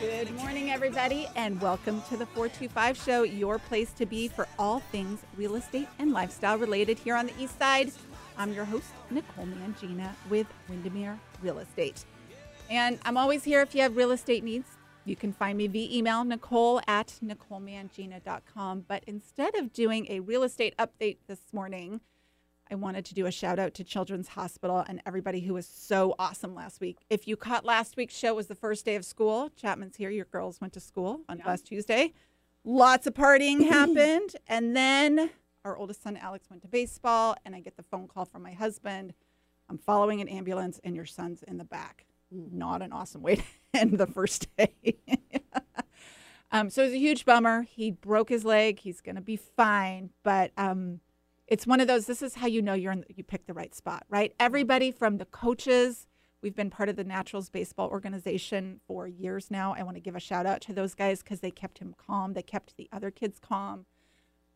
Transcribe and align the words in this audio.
Good 0.00 0.34
morning, 0.36 0.70
everybody, 0.70 1.28
and 1.36 1.60
welcome 1.60 2.00
to 2.08 2.16
the 2.16 2.24
425 2.24 2.96
Show, 2.96 3.22
your 3.22 3.58
place 3.58 3.92
to 3.92 4.06
be 4.06 4.28
for 4.28 4.48
all 4.58 4.80
things 4.80 5.20
real 5.36 5.56
estate 5.56 5.88
and 5.98 6.10
lifestyle 6.10 6.56
related 6.56 6.98
here 6.98 7.14
on 7.14 7.26
the 7.26 7.34
East 7.38 7.58
Side. 7.58 7.92
I'm 8.38 8.54
your 8.54 8.64
host, 8.64 8.86
Nicole 9.10 9.44
Mangina 9.44 10.08
with 10.30 10.46
Windermere 10.70 11.20
Real 11.42 11.58
Estate. 11.58 12.06
And 12.70 12.98
I'm 13.04 13.18
always 13.18 13.44
here 13.44 13.60
if 13.60 13.74
you 13.74 13.82
have 13.82 13.94
real 13.94 14.12
estate 14.12 14.42
needs. 14.42 14.70
You 15.04 15.16
can 15.16 15.34
find 15.34 15.58
me 15.58 15.66
via 15.66 15.94
email, 15.94 16.24
nicole 16.24 16.80
at 16.86 17.18
nicolemangina.com. 17.22 18.86
But 18.88 19.04
instead 19.06 19.54
of 19.56 19.70
doing 19.70 20.06
a 20.08 20.20
real 20.20 20.44
estate 20.44 20.74
update 20.78 21.18
this 21.26 21.52
morning, 21.52 22.00
I 22.70 22.76
wanted 22.76 23.04
to 23.06 23.14
do 23.14 23.26
a 23.26 23.32
shout 23.32 23.58
out 23.58 23.74
to 23.74 23.84
Children's 23.84 24.28
Hospital 24.28 24.84
and 24.86 25.02
everybody 25.04 25.40
who 25.40 25.54
was 25.54 25.66
so 25.66 26.14
awesome 26.20 26.54
last 26.54 26.80
week. 26.80 26.98
If 27.10 27.26
you 27.26 27.36
caught 27.36 27.64
last 27.64 27.96
week's 27.96 28.16
show, 28.16 28.32
was 28.34 28.46
the 28.46 28.54
first 28.54 28.84
day 28.84 28.94
of 28.94 29.04
school. 29.04 29.50
Chapman's 29.56 29.96
here. 29.96 30.08
Your 30.10 30.26
girls 30.26 30.60
went 30.60 30.72
to 30.74 30.80
school 30.80 31.20
on 31.28 31.38
Yeah. 31.38 31.46
last 31.48 31.66
Tuesday. 31.66 32.12
Lots 32.64 33.08
of 33.08 33.14
partying 33.14 33.62
happened. 33.68 34.36
And 34.46 34.76
then 34.76 35.30
our 35.64 35.76
oldest 35.76 36.02
son, 36.02 36.16
Alex, 36.16 36.48
went 36.48 36.62
to 36.62 36.68
baseball. 36.68 37.34
And 37.44 37.56
I 37.56 37.60
get 37.60 37.76
the 37.76 37.82
phone 37.82 38.06
call 38.06 38.24
from 38.24 38.42
my 38.42 38.52
husband. 38.52 39.14
I'm 39.68 39.78
following 39.78 40.20
an 40.20 40.28
ambulance, 40.28 40.80
and 40.84 40.94
your 40.96 41.06
son's 41.06 41.42
in 41.44 41.56
the 41.56 41.64
back. 41.64 42.06
Not 42.30 42.82
an 42.82 42.92
awesome 42.92 43.22
way 43.22 43.36
to 43.36 43.42
end 43.74 43.98
the 43.98 44.06
first 44.06 44.46
day. 44.56 44.74
um, 46.52 46.70
so 46.70 46.82
it 46.82 46.86
was 46.86 46.94
a 46.94 46.98
huge 46.98 47.24
bummer. 47.24 47.62
He 47.62 47.90
broke 47.90 48.28
his 48.28 48.44
leg. 48.44 48.78
He's 48.80 49.00
going 49.00 49.16
to 49.16 49.20
be 49.20 49.36
fine. 49.36 50.10
But 50.22 50.52
um, 50.56 51.00
it's 51.50 51.66
one 51.66 51.80
of 51.80 51.88
those. 51.88 52.06
This 52.06 52.22
is 52.22 52.36
how 52.36 52.46
you 52.46 52.62
know 52.62 52.74
you're 52.74 52.92
in, 52.92 53.04
you 53.14 53.24
picked 53.24 53.48
the 53.48 53.52
right 53.52 53.74
spot, 53.74 54.04
right? 54.08 54.32
Everybody 54.38 54.92
from 54.92 55.18
the 55.18 55.24
coaches. 55.26 56.06
We've 56.42 56.54
been 56.54 56.70
part 56.70 56.88
of 56.88 56.96
the 56.96 57.04
Naturals 57.04 57.50
baseball 57.50 57.88
organization 57.88 58.80
for 58.86 59.06
years 59.06 59.50
now. 59.50 59.74
I 59.76 59.82
want 59.82 59.96
to 59.96 60.00
give 60.00 60.16
a 60.16 60.20
shout 60.20 60.46
out 60.46 60.62
to 60.62 60.72
those 60.72 60.94
guys 60.94 61.22
because 61.22 61.40
they 61.40 61.50
kept 61.50 61.78
him 61.78 61.94
calm. 61.98 62.32
They 62.32 62.42
kept 62.42 62.76
the 62.76 62.88
other 62.92 63.10
kids 63.10 63.38
calm. 63.38 63.84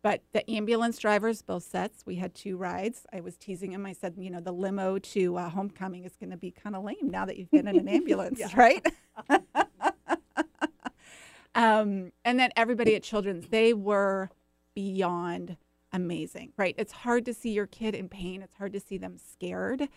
But 0.02 0.22
the 0.32 0.48
ambulance 0.50 0.98
drivers, 0.98 1.42
both 1.42 1.64
sets, 1.64 2.04
we 2.06 2.16
had 2.16 2.34
two 2.34 2.56
rides. 2.56 3.06
I 3.12 3.20
was 3.20 3.36
teasing 3.36 3.72
him. 3.72 3.86
I 3.86 3.92
said, 3.92 4.14
you 4.18 4.30
know, 4.30 4.40
the 4.40 4.52
limo 4.52 4.98
to 4.98 5.36
uh, 5.36 5.48
homecoming 5.48 6.04
is 6.04 6.14
going 6.16 6.30
to 6.30 6.36
be 6.36 6.50
kind 6.50 6.76
of 6.76 6.84
lame 6.84 7.10
now 7.10 7.24
that 7.26 7.36
you've 7.38 7.50
been 7.50 7.66
in 7.66 7.78
an 7.78 7.88
ambulance, 7.88 8.54
right? 8.54 8.86
um, 11.54 12.12
and 12.24 12.38
then 12.38 12.50
everybody 12.54 12.94
at 12.94 13.02
Children's, 13.02 13.48
they 13.48 13.72
were 13.72 14.30
beyond 14.74 15.56
amazing, 15.94 16.52
right? 16.58 16.74
It's 16.76 16.92
hard 16.92 17.24
to 17.24 17.32
see 17.32 17.52
your 17.52 17.66
kid 17.66 17.94
in 17.94 18.08
pain. 18.08 18.42
It's 18.42 18.56
hard 18.56 18.72
to 18.74 18.80
see 18.80 18.98
them 18.98 19.16
scared. 19.16 19.88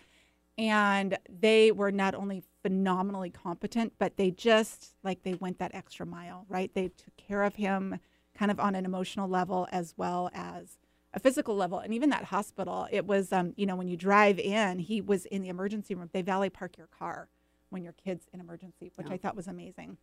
And 0.56 1.18
they 1.28 1.70
were 1.70 1.92
not 1.92 2.14
only 2.14 2.42
phenomenally 2.62 3.30
competent, 3.30 3.92
but 3.98 4.16
they 4.16 4.30
just 4.30 4.94
like 5.04 5.22
they 5.22 5.34
went 5.34 5.58
that 5.58 5.74
extra 5.74 6.06
mile, 6.06 6.46
right? 6.48 6.72
They 6.74 6.88
took 6.88 7.16
care 7.16 7.42
of 7.42 7.56
him 7.56 7.98
kind 8.34 8.50
of 8.50 8.58
on 8.58 8.74
an 8.74 8.84
emotional 8.84 9.28
level 9.28 9.68
as 9.72 9.94
well 9.96 10.30
as 10.32 10.78
a 11.14 11.20
physical 11.20 11.56
level. 11.56 11.78
And 11.78 11.92
even 11.94 12.10
that 12.10 12.24
hospital, 12.24 12.86
it 12.90 13.06
was, 13.06 13.32
um, 13.32 13.52
you 13.56 13.66
know, 13.66 13.76
when 13.76 13.88
you 13.88 13.96
drive 13.96 14.38
in, 14.38 14.78
he 14.78 15.00
was 15.00 15.26
in 15.26 15.42
the 15.42 15.48
emergency 15.48 15.94
room. 15.94 16.10
They 16.12 16.22
valet 16.22 16.50
park 16.50 16.76
your 16.76 16.88
car 16.88 17.28
when 17.70 17.82
your 17.82 17.92
kid's 17.94 18.26
in 18.32 18.40
emergency, 18.40 18.92
which 18.96 19.08
Yeah. 19.08 19.14
I 19.14 19.16
thought 19.16 19.36
was 19.36 19.48
amazing. 19.48 19.96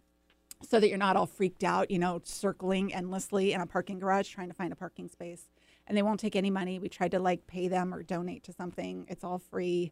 So 0.64 0.80
that 0.80 0.88
you're 0.88 0.98
not 0.98 1.18
all 1.18 1.26
freaked 1.26 1.64
out, 1.66 1.92
you 1.92 2.00
know, 2.00 2.22
circling 2.24 2.94
endlessly 2.94 3.52
in 3.52 3.60
a 3.62 3.68
parking 3.68 4.00
garage 4.00 4.30
trying 4.30 4.48
to 4.48 4.54
find 4.54 4.72
a 4.72 4.76
parking 4.76 5.10
space. 5.10 5.50
And 5.88 5.98
they 5.98 6.02
won't 6.02 6.20
take 6.20 6.36
any 6.36 6.50
money. 6.50 6.80
We 6.80 6.90
tried 6.90 7.12
to 7.12 7.20
like 7.20 7.46
pay 7.48 7.68
them 7.68 7.94
or 7.94 8.04
donate 8.04 8.44
to 8.46 8.54
something. 8.54 9.06
It's 9.08 9.24
all 9.24 9.40
free. 9.40 9.92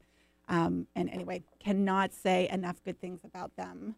Um, 0.50 0.88
and 0.96 1.10
anyway, 1.10 1.44
cannot 1.60 2.14
say 2.14 2.50
enough 2.50 2.84
good 2.84 3.00
things 3.00 3.22
about 3.24 3.56
them. 3.56 3.96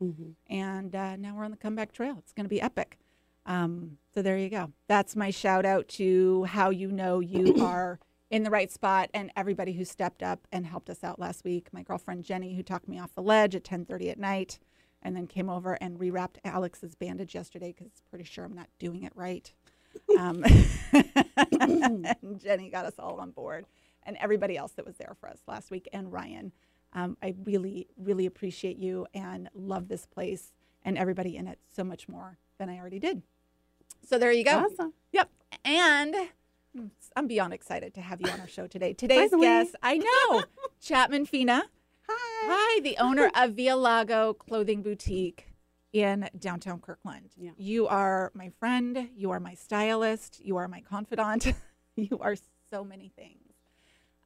And 0.47 0.95
uh, 0.95 1.15
now 1.15 1.35
we're 1.35 1.45
on 1.45 1.51
the 1.51 1.57
comeback 1.57 1.91
trail. 1.91 2.15
It's 2.19 2.33
going 2.33 2.45
to 2.45 2.49
be 2.49 2.61
epic. 2.61 2.99
Um, 3.45 3.97
so 4.13 4.21
there 4.21 4.37
you 4.37 4.49
go. 4.49 4.71
That's 4.87 5.15
my 5.15 5.31
shout 5.31 5.65
out 5.65 5.87
to 5.89 6.43
how 6.45 6.69
you 6.69 6.91
know 6.91 7.19
you 7.19 7.55
are 7.65 7.99
in 8.29 8.43
the 8.43 8.49
right 8.49 8.71
spot 8.71 9.09
and 9.13 9.31
everybody 9.35 9.73
who 9.73 9.85
stepped 9.85 10.23
up 10.23 10.47
and 10.51 10.65
helped 10.65 10.89
us 10.89 11.03
out 11.03 11.19
last 11.19 11.43
week. 11.43 11.69
My 11.71 11.83
girlfriend 11.83 12.23
Jenny, 12.23 12.55
who 12.55 12.63
talked 12.63 12.87
me 12.87 12.99
off 12.99 13.15
the 13.15 13.21
ledge 13.21 13.55
at 13.55 13.63
10:30 13.63 14.11
at 14.11 14.19
night, 14.19 14.59
and 15.01 15.15
then 15.15 15.27
came 15.27 15.49
over 15.49 15.73
and 15.75 15.99
rewrapped 15.99 16.37
Alex's 16.43 16.95
bandage 16.95 17.35
yesterday 17.35 17.73
because 17.75 17.91
pretty 18.09 18.25
sure 18.25 18.45
I'm 18.45 18.55
not 18.55 18.69
doing 18.79 19.03
it 19.03 19.13
right. 19.15 19.53
Um, 20.17 20.43
and 21.59 22.15
Jenny 22.41 22.69
got 22.69 22.85
us 22.85 22.95
all 22.99 23.19
on 23.19 23.31
board, 23.31 23.65
and 24.03 24.17
everybody 24.19 24.57
else 24.57 24.73
that 24.73 24.85
was 24.85 24.95
there 24.97 25.15
for 25.19 25.29
us 25.29 25.39
last 25.47 25.71
week, 25.71 25.87
and 25.93 26.11
Ryan. 26.11 26.51
Um, 26.93 27.17
I 27.21 27.35
really, 27.43 27.87
really 27.97 28.25
appreciate 28.25 28.77
you 28.77 29.05
and 29.13 29.49
love 29.53 29.89
this 29.89 30.05
place 30.05 30.53
and 30.85 30.97
everybody 30.97 31.35
in 31.35 31.45
it 31.45 31.59
so 31.75 31.83
much 31.83 32.07
more 32.07 32.37
than 32.57 32.69
I 32.69 32.77
already 32.77 32.99
did. 32.99 33.21
So 34.07 34.17
there 34.17 34.31
you 34.31 34.45
go. 34.45 34.65
Awesome. 34.65 34.93
Yep. 35.11 35.29
And 35.65 36.15
I'm 37.15 37.27
beyond 37.27 37.53
excited 37.53 37.93
to 37.95 38.01
have 38.01 38.21
you 38.21 38.29
on 38.29 38.39
our 38.39 38.47
show 38.47 38.67
today. 38.67 38.93
Today's 38.97 39.31
guest, 39.31 39.75
I 39.81 39.97
know, 39.97 40.43
Chapman 40.81 41.25
Fina. 41.25 41.63
Hi. 42.07 42.47
Hi, 42.47 42.79
the 42.81 42.97
owner 42.97 43.31
of 43.35 43.53
Via 43.53 43.75
Lago 43.75 44.33
Clothing 44.33 44.83
Boutique 44.83 45.44
in 45.95 46.29
downtown 46.37 46.79
Kirkland. 46.81 47.31
Yeah. 47.37 47.51
You 47.57 47.87
are 47.87 48.31
my 48.33 48.49
friend. 48.59 49.09
You 49.15 49.31
are 49.31 49.39
my 49.39 49.53
stylist. 49.53 50.43
You 50.43 50.57
are 50.57 50.67
my 50.67 50.81
confidant. 50.81 51.53
you 51.95 52.19
are 52.19 52.35
so 52.69 52.83
many 52.83 53.09
things. 53.15 53.39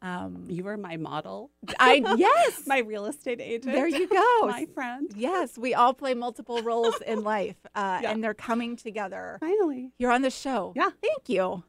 Um, 0.01 0.45
You 0.49 0.63
were 0.63 0.77
my 0.77 0.95
model, 0.95 1.51
I 1.77 2.01
yes, 2.17 2.63
my 2.65 2.79
real 2.79 3.05
estate 3.05 3.41
agent. 3.41 3.75
there 3.75 3.85
you 3.87 4.07
go. 4.07 4.25
My 4.47 4.65
friend. 4.73 5.11
Yes, 5.13 5.57
we 5.57 5.73
all 5.73 5.93
play 5.93 6.13
multiple 6.13 6.61
roles 6.63 6.95
in 7.05 7.21
life, 7.23 7.57
uh, 7.75 7.99
Yeah. 8.01 8.11
and 8.11 8.23
they're 8.23 8.33
coming 8.33 8.77
together. 8.77 9.37
Finally. 9.41 9.91
You're 9.99 10.13
on 10.13 10.21
the 10.21 10.29
show. 10.31 10.71
Yeah. 10.75 10.91
Thank 11.01 11.27
you. 11.27 11.63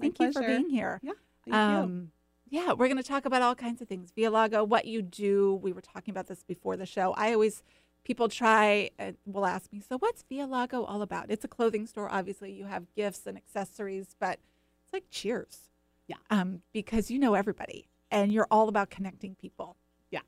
Thank 0.00 0.20
you 0.20 0.32
for 0.32 0.42
being 0.42 0.70
here. 0.70 1.00
Yeah. 1.02 1.12
Thank 1.44 1.54
you. 1.54 1.60
Um, 1.60 2.12
yeah, 2.50 2.72
we're 2.72 2.86
going 2.86 2.98
to 2.98 3.02
talk 3.02 3.24
about 3.24 3.42
all 3.42 3.56
kinds 3.56 3.82
of 3.82 3.88
things. 3.88 4.12
Via 4.14 4.30
Lago, 4.30 4.62
what 4.62 4.84
you 4.84 5.02
do. 5.02 5.58
We 5.60 5.72
were 5.72 5.80
talking 5.80 6.12
about 6.12 6.28
this 6.28 6.44
before 6.44 6.76
the 6.76 6.86
show. 6.86 7.14
I 7.16 7.32
always, 7.32 7.64
people 8.04 8.28
try, 8.28 8.90
uh, 8.98 9.12
will 9.26 9.46
ask 9.46 9.72
me, 9.72 9.80
so 9.86 9.98
what's 9.98 10.24
Via 10.28 10.46
Lago 10.46 10.84
all 10.84 11.02
about? 11.02 11.26
It's 11.28 11.44
a 11.44 11.48
clothing 11.48 11.86
store. 11.86 12.08
Obviously, 12.10 12.52
you 12.52 12.64
have 12.64 12.92
gifts 12.94 13.26
and 13.26 13.36
accessories, 13.36 14.16
but 14.18 14.38
it's 14.84 14.92
like 14.92 15.04
Cheers. 15.10 15.70
Yeah. 16.08 16.16
Um, 16.30 16.62
because 16.72 17.10
you 17.10 17.18
know 17.18 17.34
everybody 17.34 17.88
and 18.10 18.32
you're 18.32 18.48
all 18.50 18.68
about 18.68 18.90
connecting 18.90 19.34
people. 19.34 19.76
Yeah. 20.10 20.20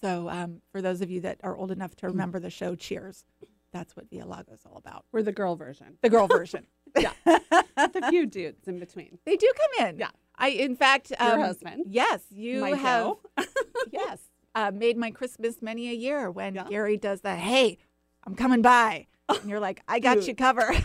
So 0.00 0.28
um, 0.28 0.62
for 0.70 0.80
those 0.80 1.00
of 1.00 1.10
you 1.10 1.20
that 1.22 1.40
are 1.42 1.56
old 1.56 1.70
enough 1.70 1.94
to 1.96 2.06
remember 2.06 2.38
the 2.38 2.50
show 2.50 2.74
Cheers, 2.74 3.24
that's 3.72 3.96
what 3.96 4.08
Via 4.08 4.24
Lago 4.24 4.52
is 4.52 4.60
all 4.64 4.76
about. 4.76 5.04
We're 5.12 5.22
the 5.22 5.32
girl 5.32 5.56
version. 5.56 5.98
The 6.00 6.10
girl 6.10 6.28
version. 6.28 6.66
Yeah. 6.96 7.10
With 7.24 7.96
a 7.96 8.08
few 8.08 8.24
dudes 8.24 8.68
in 8.68 8.78
between. 8.78 9.18
They 9.26 9.34
do 9.34 9.50
come 9.56 9.88
in. 9.88 9.98
Yeah. 9.98 10.10
I, 10.36 10.50
in 10.50 10.76
fact, 10.76 11.10
Your 11.10 11.34
um, 11.34 11.40
husband. 11.40 11.86
Yes, 11.88 12.20
you 12.30 12.60
My 12.60 12.70
have. 12.70 13.14
Yes, 13.90 14.20
uh, 14.54 14.70
made 14.72 14.96
my 14.96 15.10
Christmas 15.10 15.60
many 15.60 15.88
a 15.90 15.94
year 15.94 16.30
when 16.30 16.54
Yeah. 16.54 16.64
Gary 16.68 16.96
does 16.96 17.20
the 17.22 17.36
"Hey, 17.36 17.78
I'm 18.24 18.34
coming 18.34 18.62
by," 18.62 19.06
and 19.28 19.48
you're 19.50 19.60
like, 19.60 19.82
"I 19.88 19.98
got 19.98 20.26
you 20.26 20.34
covered. 20.34 20.84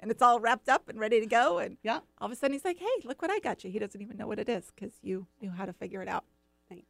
and 0.00 0.10
it's 0.10 0.22
all 0.22 0.40
wrapped 0.40 0.68
up 0.68 0.88
and 0.88 0.98
ready 0.98 1.20
to 1.20 1.26
go. 1.26 1.58
And 1.58 1.76
Yeah. 1.82 2.00
all 2.18 2.26
of 2.26 2.32
a 2.32 2.36
sudden, 2.36 2.52
he's 2.54 2.64
like, 2.64 2.78
"Hey, 2.78 2.86
look 3.04 3.20
what 3.22 3.30
I 3.30 3.38
got 3.38 3.64
you." 3.64 3.70
He 3.70 3.78
doesn't 3.78 4.00
even 4.00 4.16
know 4.16 4.26
what 4.26 4.38
it 4.38 4.48
is 4.48 4.70
because 4.74 4.92
you 5.02 5.26
knew 5.40 5.50
how 5.50 5.66
to 5.66 5.72
figure 5.72 6.02
it 6.02 6.08
out. 6.08 6.24
Thanks. 6.68 6.86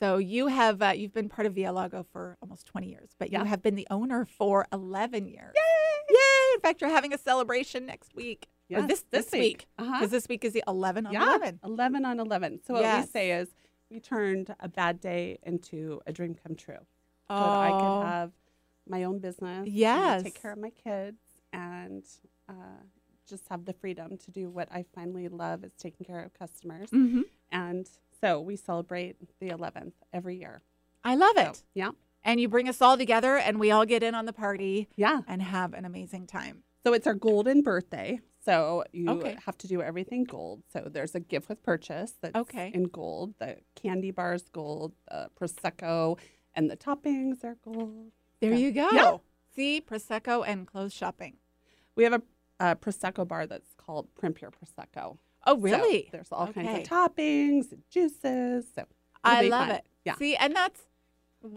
So 0.00 0.18
you 0.18 0.48
have 0.48 0.82
uh, 0.82 0.92
you've 0.96 1.14
been 1.14 1.28
part 1.28 1.46
of 1.46 1.54
Via 1.54 1.72
Lago 1.72 2.04
for 2.12 2.36
almost 2.42 2.66
20 2.66 2.88
years, 2.88 3.10
but 3.18 3.30
you 3.32 3.38
Yeah. 3.38 3.44
have 3.44 3.62
been 3.62 3.74
the 3.74 3.86
owner 3.90 4.24
for 4.24 4.66
11 4.72 5.28
years. 5.28 5.52
Yay! 5.54 6.14
Yay! 6.14 6.54
In 6.54 6.60
fact, 6.60 6.80
you're 6.80 6.90
having 6.90 7.12
a 7.12 7.18
celebration 7.18 7.86
next 7.86 8.14
week. 8.14 8.48
Or 8.70 8.80
Yes, 8.80 8.88
this 8.88 9.00
this, 9.10 9.24
this 9.26 9.32
week 9.32 9.40
week. 9.42 9.66
because 9.76 9.88
Uh-huh. 9.92 10.06
this 10.08 10.28
week 10.28 10.44
is 10.44 10.52
the 10.52 10.64
11 10.66 11.06
on 11.06 11.12
Yeah. 11.12 11.24
11. 11.36 11.60
11 11.62 12.04
on 12.04 12.18
11. 12.20 12.60
So 12.64 12.74
what 12.74 12.82
Yes. 12.82 13.06
we 13.06 13.10
say 13.10 13.32
is 13.32 13.48
we 13.90 14.00
turned 14.00 14.54
a 14.60 14.68
bad 14.68 15.00
day 15.00 15.38
into 15.44 16.00
a 16.06 16.12
dream 16.12 16.34
come 16.34 16.56
true. 16.56 16.78
So 17.28 17.34
that 17.34 17.60
I 17.60 17.70
Oh. 17.72 17.78
could 17.78 18.06
have 18.06 18.32
my 18.88 19.04
own 19.04 19.18
business. 19.20 19.68
Yes. 19.68 20.22
Take 20.24 20.40
care 20.40 20.52
of 20.52 20.58
my 20.58 20.70
kids 20.70 21.18
and 21.52 22.04
uh, 22.48 22.54
just 23.28 23.48
have 23.48 23.64
the 23.64 23.72
freedom 23.72 24.16
to 24.18 24.30
do 24.30 24.48
what 24.48 24.68
I 24.72 24.84
finally 24.94 25.28
love 25.28 25.64
is 25.64 25.72
taking 25.76 26.04
care 26.06 26.20
of 26.20 26.32
customers. 26.34 26.90
hmm 26.90 27.22
And 27.52 27.88
so 28.20 28.40
we 28.40 28.56
celebrate 28.56 29.16
the 29.40 29.50
11th 29.50 29.94
every 30.12 30.36
year. 30.36 30.62
I 31.04 31.14
love 31.14 31.34
So, 31.36 31.42
it. 31.50 31.62
yeah. 31.74 31.90
And 32.24 32.40
you 32.40 32.48
bring 32.48 32.68
us 32.68 32.82
all 32.82 32.96
together, 32.96 33.36
and 33.36 33.60
we 33.60 33.70
all 33.70 33.84
get 33.86 34.02
in 34.02 34.14
on 34.16 34.24
the 34.26 34.32
party 34.32 34.88
Yeah. 34.96 35.20
and 35.28 35.40
have 35.42 35.74
an 35.74 35.84
amazing 35.84 36.26
time. 36.26 36.64
So 36.82 36.92
it's 36.92 37.06
our 37.06 37.14
golden 37.14 37.62
birthday. 37.62 38.20
So 38.46 38.84
you 38.92 39.10
Okay. 39.10 39.36
have 39.44 39.58
to 39.58 39.66
do 39.66 39.82
everything 39.82 40.22
gold. 40.24 40.62
So 40.72 40.88
there's 40.90 41.14
a 41.16 41.20
gift 41.20 41.48
with 41.48 41.62
purchase 41.64 42.12
that's 42.20 42.36
Okay. 42.36 42.70
in 42.72 42.84
gold. 42.84 43.34
The 43.40 43.56
candy 43.74 44.12
bars 44.12 44.44
gold, 44.52 44.92
the 45.10 45.28
prosecco, 45.38 46.18
and 46.54 46.70
the 46.70 46.76
toppings 46.76 47.42
are 47.44 47.56
gold. 47.56 48.12
There 48.40 48.52
So- 48.52 48.58
you 48.58 48.70
go. 48.70 48.88
Yeah. 48.92 49.16
See, 49.54 49.80
prosecco 49.80 50.44
and 50.46 50.66
clothes 50.66 50.92
shopping. 50.94 51.38
We 51.96 52.04
have 52.04 52.12
a, 52.12 52.22
a 52.60 52.76
prosecco 52.76 53.26
bar 53.26 53.46
that's 53.48 53.74
called 53.76 54.14
Primpier 54.14 54.52
Prosecco. 54.52 55.18
Oh, 55.48 55.56
So 55.56 55.60
really? 55.60 56.08
there's 56.12 56.30
all 56.30 56.52
kinds 56.52 56.78
of 56.78 56.84
toppings 56.84 57.72
juices. 57.90 58.66
So 58.74 58.84
I 59.24 59.42
love 59.48 59.66
fun. 59.68 59.76
it. 59.76 59.86
Yeah. 60.04 60.14
See, 60.16 60.36
and 60.36 60.54
that's 60.54 60.82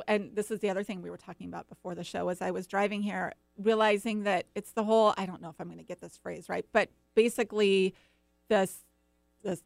and 0.08 0.36
this 0.36 0.52
is 0.52 0.60
the 0.60 0.70
other 0.70 0.84
thing 0.84 1.02
we 1.02 1.10
were 1.10 1.18
talking 1.18 1.48
about 1.48 1.68
before 1.70 1.96
the 1.96 2.04
show 2.04 2.30
as 2.30 2.42
I 2.42 2.52
was 2.52 2.68
driving 2.68 3.02
here, 3.02 3.34
realizing 3.58 4.24
that 4.24 4.46
it's 4.56 4.72
the 4.72 4.84
whole 4.84 5.14
I 5.18 5.26
don't 5.26 5.42
know 5.42 5.50
if 5.50 5.56
I'm 5.60 5.68
going 5.68 5.78
to 5.80 5.84
get 5.84 6.02
this 6.02 6.18
phrase 6.18 6.50
right, 6.50 6.66
but 6.72 6.90
basically 7.16 7.94
this 8.48 8.84
this 9.44 9.62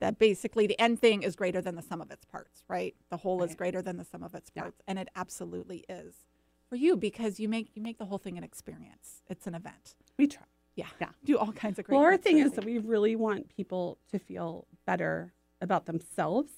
that 0.00 0.18
basically 0.18 0.66
the 0.66 0.78
end 0.80 1.00
thing 1.00 1.22
is 1.22 1.36
greater 1.36 1.60
than 1.62 1.76
the 1.76 1.82
sum 1.82 2.00
of 2.00 2.10
its 2.10 2.24
parts, 2.24 2.62
right? 2.68 2.94
The 3.10 3.16
whole 3.16 3.42
is 3.42 3.54
greater 3.54 3.80
than 3.80 3.96
the 3.96 4.04
sum 4.04 4.22
of 4.22 4.34
its 4.34 4.50
Yeah. 4.54 4.62
parts, 4.62 4.82
and 4.86 4.98
it 4.98 5.08
absolutely 5.16 5.84
is 5.88 6.14
for 6.68 6.76
you 6.76 6.96
because 6.96 7.38
you 7.40 7.48
make 7.48 7.70
you 7.74 7.82
make 7.82 7.98
the 7.98 8.06
whole 8.06 8.18
thing 8.18 8.36
an 8.36 8.44
experience. 8.44 9.22
It's 9.28 9.46
an 9.46 9.54
event. 9.54 9.94
We 10.18 10.26
try. 10.26 10.44
Yeah, 10.76 10.88
Yeah. 11.00 11.10
Do 11.24 11.38
all 11.38 11.52
kinds 11.52 11.78
of 11.78 11.84
great. 11.84 11.94
Well, 11.96 12.04
our 12.04 12.16
thing 12.16 12.38
is 12.38 12.52
that 12.52 12.64
we 12.64 12.78
really 12.78 13.14
want 13.16 13.48
people 13.48 13.98
to 14.10 14.18
feel 14.18 14.66
better 14.84 15.32
about 15.60 15.86
themselves 15.86 16.50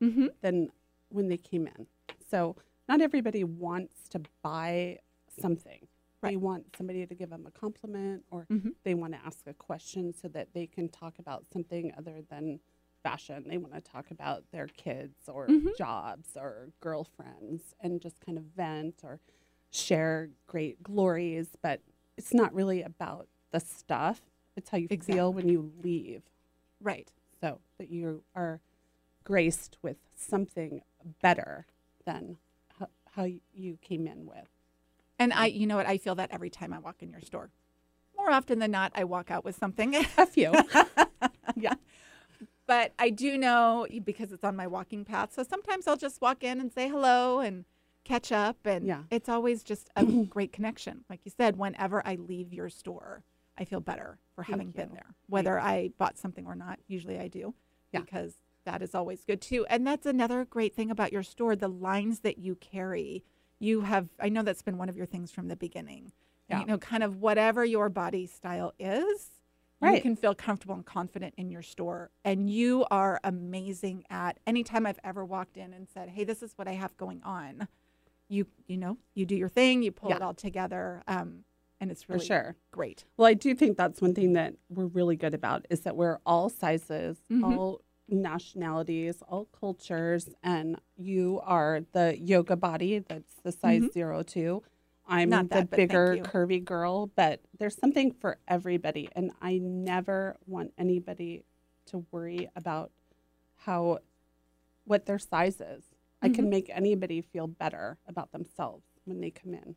the- 0.00 0.06
Mhm. 0.06 0.28
than 0.40 0.72
when 1.10 1.28
they 1.28 1.36
came 1.36 1.66
in. 1.66 1.86
So 2.30 2.56
not 2.88 3.00
everybody 3.00 3.44
wants 3.44 4.08
to 4.10 4.22
buy 4.42 4.98
something. 5.40 5.86
They 6.22 6.36
want 6.36 6.74
somebody 6.76 7.06
to 7.06 7.14
give 7.14 7.30
them 7.30 7.46
a 7.46 7.50
compliment 7.50 8.24
or 8.30 8.46
Mhm. 8.50 8.74
they 8.82 8.94
want 8.94 9.12
to 9.14 9.24
ask 9.24 9.46
a 9.46 9.54
question 9.54 10.12
so 10.12 10.26
that 10.28 10.52
they 10.52 10.66
can 10.66 10.88
talk 10.88 11.18
about 11.18 11.46
something 11.52 11.92
other 11.96 12.22
than 12.22 12.60
fashion. 13.04 13.46
They 13.46 13.56
want 13.58 13.74
to 13.74 13.80
talk 13.80 14.10
about 14.10 14.50
their 14.50 14.66
kids 14.66 15.28
or 15.28 15.46
Mhm. 15.46 15.76
jobs 15.76 16.36
or 16.36 16.72
girlfriends 16.80 17.74
and 17.80 18.00
just 18.00 18.20
kind 18.20 18.36
of 18.36 18.44
vent 18.44 19.04
or 19.04 19.20
share 19.70 20.30
great 20.48 20.82
glories. 20.82 21.54
But 21.62 21.82
it's 22.16 22.34
not 22.34 22.52
really 22.52 22.82
about 22.82 23.28
the 23.50 23.60
stuff, 23.60 24.20
it's 24.56 24.70
how 24.70 24.78
you 24.78 24.88
Exactly. 24.90 25.14
feel 25.14 25.32
when 25.32 25.48
you 25.48 25.72
leave. 25.82 26.24
Right. 26.80 27.12
So 27.40 27.60
that 27.78 27.90
you 27.90 28.24
are 28.34 28.60
graced 29.22 29.78
with 29.82 29.98
something 30.16 30.82
better 31.22 31.66
than 32.08 32.38
how, 32.78 32.88
how 33.14 33.26
you 33.54 33.78
came 33.82 34.06
in 34.06 34.24
with. 34.26 34.48
And 35.18 35.32
I, 35.32 35.46
you 35.46 35.66
know 35.66 35.76
what, 35.76 35.86
I 35.86 35.98
feel 35.98 36.14
that 36.14 36.30
every 36.32 36.48
time 36.50 36.72
I 36.72 36.78
walk 36.78 37.02
in 37.02 37.10
your 37.10 37.20
store. 37.20 37.50
More 38.16 38.30
often 38.30 38.58
than 38.60 38.70
not, 38.70 38.92
I 38.94 39.04
walk 39.04 39.30
out 39.30 39.44
with 39.44 39.56
something. 39.56 39.94
A 40.18 40.26
few. 40.26 40.52
yeah. 41.56 41.74
but 42.66 42.92
I 42.98 43.10
do 43.10 43.36
know 43.36 43.86
because 44.04 44.32
it's 44.32 44.44
on 44.44 44.56
my 44.56 44.66
walking 44.66 45.04
path. 45.04 45.32
So 45.34 45.42
sometimes 45.42 45.86
I'll 45.86 45.96
just 45.96 46.20
walk 46.20 46.42
in 46.42 46.60
and 46.60 46.72
say 46.72 46.88
hello 46.88 47.40
and 47.40 47.64
catch 48.04 48.32
up. 48.32 48.56
And 48.64 48.86
Yeah. 48.86 49.02
it's 49.10 49.28
always 49.28 49.62
just 49.62 49.90
a 49.96 50.04
great 50.30 50.52
connection. 50.52 51.04
Like 51.10 51.20
you 51.24 51.32
said, 51.36 51.58
whenever 51.58 52.02
I 52.06 52.14
leave 52.16 52.54
your 52.54 52.70
store, 52.70 53.22
I 53.58 53.64
feel 53.64 53.80
better 53.80 54.18
for 54.34 54.44
Thank 54.44 54.52
having 54.54 54.70
been 54.70 54.90
there, 54.94 55.14
whether 55.28 55.58
I 55.60 55.90
bought 55.98 56.16
something 56.16 56.46
or 56.46 56.54
not. 56.54 56.78
Usually 56.86 57.18
I 57.18 57.28
do 57.28 57.54
Yeah. 57.92 58.00
because 58.00 58.34
that 58.68 58.82
is 58.82 58.94
always 58.94 59.24
good 59.24 59.40
too. 59.40 59.64
And 59.70 59.86
that's 59.86 60.04
another 60.04 60.44
great 60.44 60.74
thing 60.74 60.90
about 60.90 61.10
your 61.10 61.22
store 61.22 61.56
the 61.56 61.68
lines 61.68 62.20
that 62.20 62.36
you 62.38 62.54
carry. 62.56 63.24
You 63.58 63.80
have, 63.80 64.10
I 64.20 64.28
know 64.28 64.42
that's 64.42 64.60
been 64.62 64.76
one 64.76 64.90
of 64.90 64.96
your 64.96 65.06
things 65.06 65.30
from 65.30 65.48
the 65.48 65.56
beginning. 65.56 66.12
Yeah. 66.50 66.60
you 66.60 66.66
know, 66.66 66.78
kind 66.78 67.02
of 67.02 67.16
whatever 67.16 67.64
your 67.64 67.88
body 67.88 68.26
style 68.26 68.72
is, 68.78 69.30
you 69.82 70.00
can 70.00 70.16
feel 70.16 70.34
comfortable 70.34 70.74
and 70.74 70.84
confident 70.84 71.34
in 71.36 71.50
your 71.50 71.62
store. 71.62 72.10
And 72.24 72.48
you 72.50 72.84
are 72.90 73.20
amazing 73.24 74.04
at 74.10 74.38
anytime 74.46 74.86
I've 74.86 74.98
ever 75.04 75.24
walked 75.24 75.56
in 75.56 75.72
and 75.72 75.86
said, 75.88 76.08
Hey, 76.10 76.24
this 76.24 76.42
is 76.42 76.52
what 76.56 76.66
I 76.68 76.72
have 76.72 76.96
going 76.96 77.22
on. 77.22 77.68
You, 78.28 78.46
you 78.66 78.76
know, 78.76 78.98
you 79.14 79.24
do 79.24 79.34
your 79.36 79.48
thing, 79.48 79.82
you 79.82 79.92
pull 79.92 80.10
it 80.12 80.20
all 80.22 80.34
together. 80.34 81.02
Um, 81.06 81.44
and 81.80 81.90
it's 81.90 82.02
For 82.02 82.14
really 82.14 82.26
sure. 82.26 82.56
great. 82.72 83.04
Well, 83.16 83.26
I 83.28 83.34
do 83.34 83.54
think 83.54 83.76
that's 83.76 84.00
one 84.02 84.14
thing 84.14 84.32
that 84.34 84.54
we're 84.68 84.86
really 84.86 85.16
good 85.16 85.32
about 85.34 85.64
is 85.70 85.80
that 85.80 85.96
we're 85.96 86.18
all 86.26 86.48
sizes, 86.48 87.18
Mhm. 87.30 87.44
all 87.44 87.80
nationalities, 88.08 89.22
all 89.28 89.46
cultures, 89.58 90.28
and 90.42 90.76
you 90.96 91.40
are 91.44 91.80
the 91.92 92.16
yoga 92.18 92.56
body 92.56 92.98
that's 93.00 93.34
the 93.42 93.52
size 93.52 93.84
zero 93.92 94.22
two. 94.22 94.62
I'm 95.06 95.30
Mm-hmm. 95.30 95.30
Not 95.30 95.48
the 95.50 95.54
that, 95.60 95.70
bigger, 95.70 96.16
curvy 96.22 96.62
girl, 96.62 97.06
but 97.16 97.40
there's 97.58 97.76
something 97.76 98.12
for 98.12 98.38
everybody, 98.46 99.08
and 99.16 99.30
I 99.40 99.58
never 99.58 100.36
want 100.46 100.72
anybody 100.76 101.44
to 101.86 102.04
worry 102.10 102.50
about 102.54 102.90
how 103.56 103.98
what 104.84 105.06
their 105.06 105.18
size 105.18 105.60
is. 105.60 105.84
I 106.20 106.26
Mm-hmm. 106.26 106.34
can 106.34 106.50
make 106.50 106.70
anybody 106.74 107.20
feel 107.22 107.46
better 107.46 107.96
about 108.06 108.32
themselves 108.32 108.84
when 109.04 109.20
they 109.20 109.30
come 109.30 109.54
in, 109.54 109.76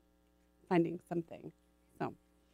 finding 0.67 0.99
something. 1.07 1.51
So 1.99 2.13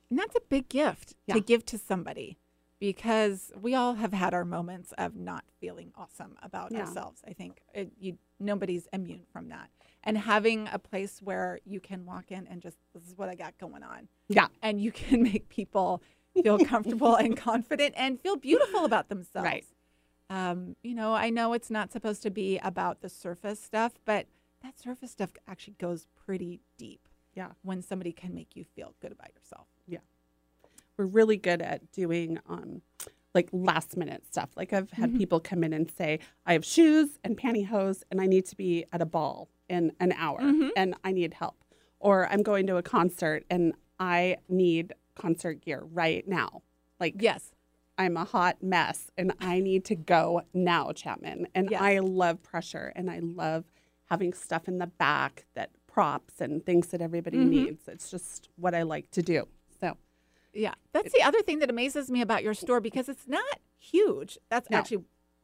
And 0.10 0.20
that's 0.20 0.36
a 0.36 0.42
big 0.50 0.70
gift 0.70 1.16
Yeah. 1.26 1.36
to 1.36 1.40
give 1.42 1.66
to 1.68 1.78
somebody 1.78 2.38
because 2.80 3.52
we 3.60 3.74
all 3.74 3.96
have 3.96 4.14
had 4.14 4.34
our 4.34 4.46
moments 4.46 4.94
of 4.98 5.16
not 5.16 5.44
feeling 5.60 5.92
awesome 5.96 6.36
about 6.44 6.72
Yeah. 6.72 6.82
ourselves. 6.82 7.22
I 7.28 7.34
think 7.34 7.62
it, 7.74 7.92
you, 8.00 8.18
nobody's 8.40 8.88
immune 8.94 9.24
from 9.32 9.50
that. 9.50 9.70
And 10.04 10.18
having 10.18 10.70
a 10.72 10.80
place 10.80 11.22
where 11.22 11.60
you 11.66 11.80
can 11.80 12.06
walk 12.06 12.32
in 12.32 12.48
and 12.48 12.62
just, 12.62 12.78
this 12.94 13.04
is 13.08 13.18
what 13.18 13.30
I 13.30 13.36
got 13.36 13.58
going 13.58 13.84
on. 13.84 14.08
yeah, 14.30 14.48
And 14.62 14.80
you 14.80 14.92
can 14.92 15.24
make 15.32 15.50
people 15.50 16.02
feel 16.34 16.60
comfortable 16.60 17.16
and 17.16 17.36
confident 17.50 17.96
and 17.98 18.22
feel 18.22 18.36
beautiful 18.36 18.86
about 18.86 19.10
themselves. 19.10 19.46
Right. 19.46 19.66
Um, 20.30 20.76
you 20.84 20.94
know, 20.94 21.14
I 21.14 21.30
know 21.30 21.54
it's 21.54 21.72
not 21.72 21.92
supposed 21.92 22.22
to 22.24 22.30
be 22.30 22.58
about 22.60 23.02
the 23.02 23.10
surface 23.10 23.62
stuff, 23.62 23.94
but 24.06 24.28
that 24.62 24.80
surface 24.80 25.12
stuff 25.12 25.32
actually 25.48 25.76
goes 25.80 26.08
pretty 26.16 26.60
deep 26.78 27.08
yeah. 27.34 27.52
when 27.64 27.82
somebody 27.82 28.12
can 28.12 28.34
make 28.34 28.56
you 28.56 28.64
feel 28.76 28.94
good 29.02 29.12
about 29.12 29.30
yourself. 29.34 29.68
We're 30.98 31.06
really 31.06 31.38
good 31.38 31.62
at 31.62 31.92
doing 31.92 32.40
um, 32.50 32.82
like 33.34 33.50
last 33.52 33.96
minute 33.98 34.26
stuff. 34.26 34.50
Like 34.56 34.74
I've 34.74 34.92
had 34.92 35.10
Mm-hmm. 35.10 35.18
people 35.20 35.40
come 35.40 35.64
in 35.64 35.74
and 35.74 35.90
say, 35.90 36.20
I 36.46 36.54
have 36.54 36.66
shoes 36.66 37.20
and 37.24 37.38
pantyhose 37.38 38.04
and 38.12 38.20
I 38.20 38.26
need 38.26 38.46
to 38.48 38.56
be 38.56 38.86
at 38.92 39.02
a 39.02 39.06
ball 39.06 39.50
in 39.70 39.92
an 40.00 40.12
hour 40.14 40.40
Mm-hmm. 40.42 40.70
and 40.76 40.96
I 41.04 41.12
need 41.12 41.36
help. 41.36 41.56
Or 42.00 42.28
I'm 42.32 42.42
going 42.44 42.68
to 42.68 42.78
a 42.78 42.84
concert 42.84 43.46
and 43.50 43.74
I 44.00 44.38
need 44.50 44.94
concert 45.16 45.62
gear 45.64 45.84
right 45.92 46.28
now. 46.28 46.62
Like 47.00 47.16
Yes. 47.20 47.52
I'm 48.00 48.16
a 48.18 48.26
hot 48.26 48.62
mess 48.62 49.10
and 49.18 49.34
I 49.40 49.60
need 49.60 49.84
to 49.86 49.96
go 49.96 50.44
now, 50.54 50.92
Chapman. 50.92 51.48
And 51.56 51.70
Yes. 51.72 51.82
I 51.82 52.00
love 52.00 52.44
pressure 52.44 52.92
and 52.96 53.10
I 53.10 53.20
love 53.20 53.66
having 54.06 54.34
stuff 54.34 54.68
in 54.68 54.78
the 54.78 54.88
back 54.88 55.46
that 55.56 55.72
props 55.88 56.40
and 56.40 56.64
things 56.66 56.88
that 56.88 57.02
everybody 57.02 57.38
Mhm. 57.40 57.50
needs. 57.50 57.88
It's 57.88 58.10
just 58.12 58.50
what 58.56 58.74
I 58.76 58.84
like 58.84 59.10
to 59.12 59.22
do. 59.24 59.48
Yeah, 60.54 60.74
that's 60.92 61.14
the 61.14 61.22
other 61.24 61.42
thing 61.42 61.60
that 61.60 61.70
amazes 61.70 62.10
me 62.10 62.22
about 62.22 62.44
your 62.44 62.54
store 62.54 62.80
because 62.82 63.08
it's 63.10 63.28
not 63.28 63.60
huge. 63.78 64.38
That's 64.50 64.70
No. 64.70 64.78
actually 64.78 65.04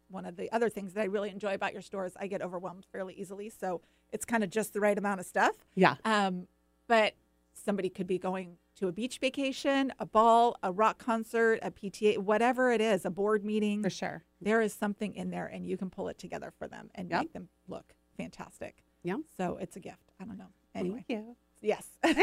one 0.10 0.26
of 0.26 0.36
the 0.38 0.52
other 0.52 0.70
things 0.70 0.94
that 0.94 1.02
I 1.02 1.06
really 1.06 1.30
enjoy 1.30 1.54
about 1.54 1.74
your 1.74 1.82
store 1.82 2.06
is 2.06 2.14
I 2.20 2.28
get 2.28 2.42
overwhelmed 2.42 2.86
fairly 2.92 3.14
easily, 3.16 3.50
so 3.50 3.82
it's 4.12 4.26
kind 4.26 4.44
of 4.44 4.50
just 4.50 4.74
the 4.74 4.80
right 4.80 4.98
amount 4.98 5.20
of 5.20 5.26
stuff. 5.26 5.56
yeah. 5.76 5.96
Um, 6.06 6.48
but 6.88 7.16
somebody 7.54 7.90
could 7.90 8.08
be 8.08 8.18
going 8.18 8.58
to 8.76 8.88
a 8.88 8.92
beach 8.92 9.20
vacation, 9.20 9.94
a 10.00 10.06
ball, 10.06 10.58
a 10.64 10.72
rock 10.72 10.98
concert, 10.98 11.60
a 11.62 11.70
PTA, 11.72 12.18
whatever 12.18 12.72
it 12.72 12.82
is, 12.82 13.06
a 13.06 13.10
board 13.12 13.46
meeting. 13.46 13.84
For 13.84 13.90
sure. 13.90 14.24
There 14.42 14.62
is 14.62 14.74
something 14.74 15.16
in 15.16 15.30
there, 15.30 15.46
and 15.46 15.66
you 15.66 15.78
can 15.78 15.90
pull 15.92 16.08
it 16.10 16.18
together 16.18 16.52
for 16.58 16.68
them 16.68 16.90
and 16.96 17.10
Yep. 17.10 17.22
make 17.22 17.34
them 17.34 17.50
look 17.68 17.96
fantastic. 18.18 18.84
Yeah. 19.04 19.18
So 19.38 19.58
it's 19.58 19.76
a 19.76 19.80
gift. 19.80 20.12
I 20.20 20.26
don't 20.26 20.38
know. 20.38 20.50
Anyway. 20.76 21.06
Thank 21.08 21.22
you. 21.26 21.36
Yes. 21.64 21.88
and 22.04 22.18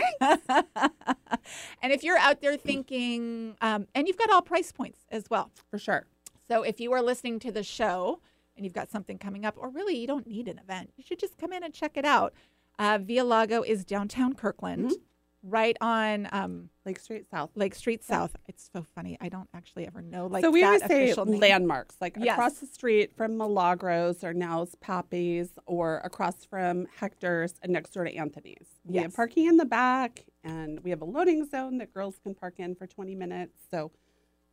if 1.82 2.04
you're 2.04 2.18
out 2.18 2.42
there 2.42 2.56
thinking, 2.56 3.56
um, 3.62 3.88
and 3.94 4.06
you've 4.06 4.18
got 4.18 4.30
all 4.30 4.42
price 4.42 4.70
points 4.70 5.00
as 5.10 5.30
well. 5.30 5.50
For 5.70 5.78
sure. 5.78 6.06
So 6.46 6.62
if 6.62 6.78
you 6.78 6.92
are 6.92 7.02
listening 7.02 7.38
to 7.40 7.50
the 7.50 7.62
show 7.62 8.20
and 8.54 8.64
you've 8.66 8.74
got 8.74 8.90
something 8.90 9.16
coming 9.18 9.46
up, 9.46 9.56
or 9.56 9.70
really 9.70 9.96
you 9.96 10.06
don't 10.06 10.26
need 10.26 10.46
an 10.46 10.58
event, 10.58 10.92
you 10.96 11.02
should 11.02 11.18
just 11.18 11.38
come 11.38 11.52
in 11.52 11.62
and 11.64 11.72
check 11.72 11.96
it 11.96 12.04
out. 12.04 12.34
Uh, 12.78 12.98
Via 13.00 13.24
Lago 13.24 13.62
is 13.62 13.84
downtown 13.84 14.34
Kirkland, 14.34 14.92
right 15.42 15.76
on 15.80 16.28
um, 16.32 16.68
Lake 16.84 16.98
Street 16.98 17.26
South. 17.30 17.50
Lake 17.54 17.74
Street 17.74 18.04
South. 18.04 18.36
It's 18.46 18.68
so 18.72 18.84
funny. 18.94 19.16
I 19.20 19.28
don't 19.28 19.48
actually 19.54 19.86
ever 19.86 20.02
know 20.02 20.26
like 20.26 20.44
so 20.44 20.50
we 20.50 20.60
that 20.60 20.82
always 20.82 20.82
say 20.86 21.14
landmarks, 21.14 21.96
like 22.00 22.16
Yes. 22.18 22.34
across 22.34 22.58
the 22.58 22.66
street 22.66 23.12
from 23.16 23.36
Milagros 23.38 24.22
or 24.22 24.34
now's 24.34 24.74
Pappy's, 24.76 25.50
or 25.66 25.98
across 26.04 26.44
from 26.44 26.86
Hector's 26.98 27.54
and 27.62 27.72
next 27.72 27.92
door 27.94 28.04
to 28.04 28.14
Anthony's. 28.14 28.66
We 28.84 28.98
have 28.98 29.14
parking 29.14 29.46
in 29.46 29.56
the 29.56 29.64
back, 29.64 30.24
and 30.44 30.80
we 30.84 30.90
have 30.90 31.00
a 31.00 31.06
loading 31.06 31.46
zone 31.46 31.78
that 31.78 31.92
girls 31.94 32.18
can 32.22 32.34
park 32.34 32.54
in 32.58 32.74
for 32.74 32.86
20 32.86 33.14
minutes. 33.14 33.60
So 33.70 33.92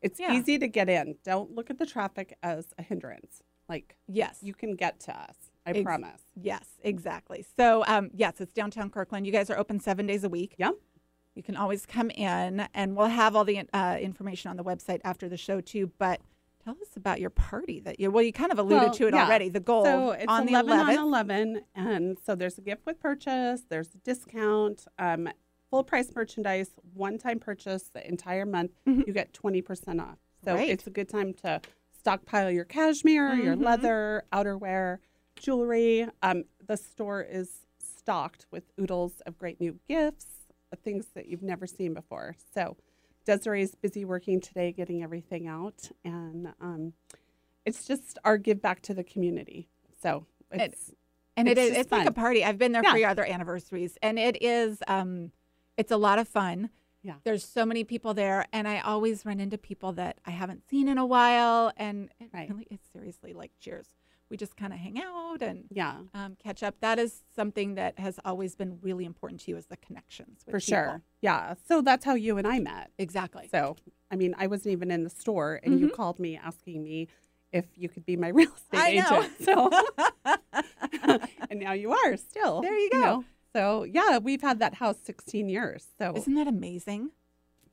it's 0.01 0.19
Yeah. 0.19 0.33
easy 0.33 0.57
to 0.59 0.67
get 0.67 0.89
in. 0.89 1.15
Don't 1.23 1.51
look 1.51 1.69
at 1.69 1.79
the 1.79 1.85
traffic 1.85 2.37
as 2.43 2.67
a 2.77 2.83
hindrance. 2.83 3.41
Like 3.67 3.97
Yes. 4.07 4.39
you 4.41 4.53
can 4.53 4.75
get 4.75 4.99
to 5.01 5.19
us. 5.19 5.46
I 5.67 5.71
Ex- 5.71 5.83
promise. 5.83 6.21
Yes, 6.41 6.65
exactly. 6.83 7.45
So, 7.57 7.83
um, 7.87 8.09
yes, 8.13 8.39
it's 8.39 8.53
downtown 8.53 8.89
Kirkland. 8.89 9.25
You 9.25 9.33
guys 9.33 9.49
are 9.49 9.57
open 9.59 9.79
seven 9.81 10.07
days 10.07 10.23
a 10.23 10.29
week. 10.29 10.55
Yep. 10.57 10.75
You 11.35 11.43
can 11.43 11.55
always 11.57 11.85
come 11.85 12.09
in, 12.11 12.67
and 12.73 12.95
we'll 12.95 13.07
have 13.07 13.35
all 13.35 13.43
the 13.43 13.63
uh, 13.73 13.97
information 14.01 14.49
on 14.49 14.57
the 14.57 14.63
website 14.63 15.01
after 15.03 15.27
the 15.29 15.37
show 15.37 15.59
too. 15.61 15.91
But 15.99 16.21
tell 16.63 16.73
us 16.81 16.95
about 16.95 17.19
your 17.19 17.29
party 17.29 17.79
that 17.81 17.99
you 17.99 18.09
well, 18.09 18.23
you 18.23 18.31
kind 18.33 18.51
of 18.51 18.59
alluded 18.59 18.77
Well, 18.81 18.93
to 18.93 19.07
it 19.07 19.13
yeah. 19.13 19.25
already. 19.25 19.49
The 19.49 19.59
goal 19.59 19.83
So 19.85 20.11
it's 20.11 20.25
on 20.27 20.45
the 20.45 20.53
11 20.53 20.71
11th. 20.71 20.97
on 20.97 21.03
11. 21.03 21.61
And 21.75 22.17
so 22.25 22.33
there's 22.33 22.57
a 22.57 22.61
gift 22.61 22.85
with 22.85 22.99
purchase, 22.99 23.63
there's 23.69 23.93
a 23.93 23.97
discount, 23.99 24.85
um, 24.97 25.29
full 25.69 25.83
price 25.83 26.09
merchandise, 26.15 26.69
one 26.93 27.17
time 27.17 27.39
purchase 27.39 27.89
the 27.93 28.07
entire 28.07 28.45
month, 28.45 28.71
you 28.85 29.11
get 29.13 29.33
20% 29.33 30.01
off. 30.01 30.17
So 30.45 30.53
Great. 30.55 30.69
it's 30.69 30.87
a 30.87 30.89
good 30.91 31.09
time 31.09 31.33
to 31.43 31.61
stockpile 31.91 32.49
your 32.49 32.63
cashmere, 32.65 33.35
your 33.35 33.55
Mhm. 33.55 33.63
leather, 33.65 34.23
outerwear, 34.31 34.99
jewelry. 35.39 36.07
Um, 36.21 36.43
the 36.65 36.77
store 36.77 37.21
is 37.21 37.65
stocked 37.77 38.45
with 38.51 38.63
oodles 38.79 39.21
of 39.25 39.37
great 39.37 39.59
new 39.59 39.79
gifts, 39.87 40.27
uh, 40.71 40.75
things 40.83 41.07
that 41.15 41.27
you've 41.27 41.43
never 41.43 41.67
seen 41.67 41.93
before. 41.93 42.35
So 42.53 42.77
Desiree's 43.25 43.75
busy 43.75 44.05
working 44.05 44.39
today, 44.39 44.71
getting 44.71 45.03
everything 45.03 45.47
out, 45.47 45.89
and 46.03 46.53
um, 46.61 46.93
it's 47.65 47.85
just 47.85 48.17
our 48.23 48.37
give 48.37 48.61
back 48.61 48.81
to 48.83 48.93
the 48.93 49.03
community. 49.03 49.67
So 50.01 50.25
it's 50.51 50.91
and 51.35 51.47
It's 51.47 51.59
it 51.59 51.63
is 51.71 51.77
it's 51.77 51.91
like 51.91 52.07
a 52.07 52.11
party. 52.11 52.43
I've 52.43 52.57
been 52.57 52.71
there 52.71 52.81
Yeah. 52.83 52.91
for 52.93 52.97
your 52.97 53.09
other 53.09 53.25
anniversaries, 53.25 53.97
and 54.01 54.17
it 54.17 54.41
is 54.41 54.81
um, 54.87 55.31
it's 55.77 55.91
a 55.91 55.97
lot 55.97 56.19
of 56.19 56.27
fun. 56.27 56.69
Yeah. 57.03 57.15
There's 57.23 57.45
so 57.45 57.65
many 57.65 57.83
people 57.83 58.13
there, 58.13 58.45
and 58.51 58.67
I 58.67 58.79
always 58.79 59.25
run 59.25 59.39
into 59.39 59.57
people 59.57 59.91
that 59.93 60.17
I 60.25 60.31
haven't 60.31 60.67
seen 60.69 60.87
in 60.87 60.97
a 60.97 61.05
while, 61.05 61.71
and 61.77 62.09
it 62.19 62.29
Right. 62.33 62.49
really 62.49 62.67
is 62.71 62.79
seriously 62.91 63.33
like 63.33 63.51
cheers. 63.59 63.87
We 64.29 64.35
just 64.37 64.57
kind 64.57 64.73
of 64.73 64.79
hang 64.79 64.99
out 65.01 65.41
and 65.41 65.65
yeah, 65.71 65.99
um, 66.13 66.35
catch 66.43 66.61
up. 66.61 66.75
That 66.81 66.99
is 66.99 67.23
something 67.35 67.75
that 67.75 67.97
has 67.99 68.19
always 68.25 68.55
been 68.55 68.77
really 68.81 69.05
important 69.05 69.39
to 69.41 69.51
you 69.51 69.57
is 69.57 69.67
the 69.67 69.77
connections 69.77 70.41
with 70.45 70.53
for 70.53 70.59
people. 70.59 70.77
sure. 70.83 71.01
Yeah. 71.21 71.53
So 71.67 71.81
that's 71.81 72.03
how 72.03 72.15
you 72.15 72.37
and 72.37 72.45
I 72.45 72.59
met. 72.59 72.91
Exactly. 72.97 73.47
So 73.49 73.77
I 74.11 74.15
mean, 74.17 74.35
I 74.37 74.47
wasn't 74.47 74.73
even 74.73 74.91
in 74.91 75.03
the 75.03 75.09
store, 75.09 75.59
and 75.63 75.79
you 75.79 75.87
Mhm. 75.87 75.93
called 75.93 76.19
me 76.19 76.37
asking 76.37 76.83
me 76.83 77.07
if 77.53 77.65
you 77.77 77.87
could 77.87 78.05
be 78.05 78.17
my 78.17 78.27
real 78.39 78.51
estate 78.53 78.79
I 78.79 78.95
know. 78.95 79.23
agent. 79.23 79.33
So 79.43 79.71
and 81.49 81.59
now 81.59 81.73
you 81.73 81.91
are 81.91 82.17
still. 82.17 82.61
There 82.61 82.77
you 82.77 82.89
go. 82.91 82.97
know? 83.01 83.25
So 83.53 83.83
yeah, 83.83 84.17
we've 84.17 84.41
had 84.41 84.59
that 84.59 84.75
house 84.75 84.97
16 85.03 85.47
years. 85.49 85.87
So 85.97 86.13
Isn't 86.15 86.35
that 86.35 86.47
amazing? 86.47 87.11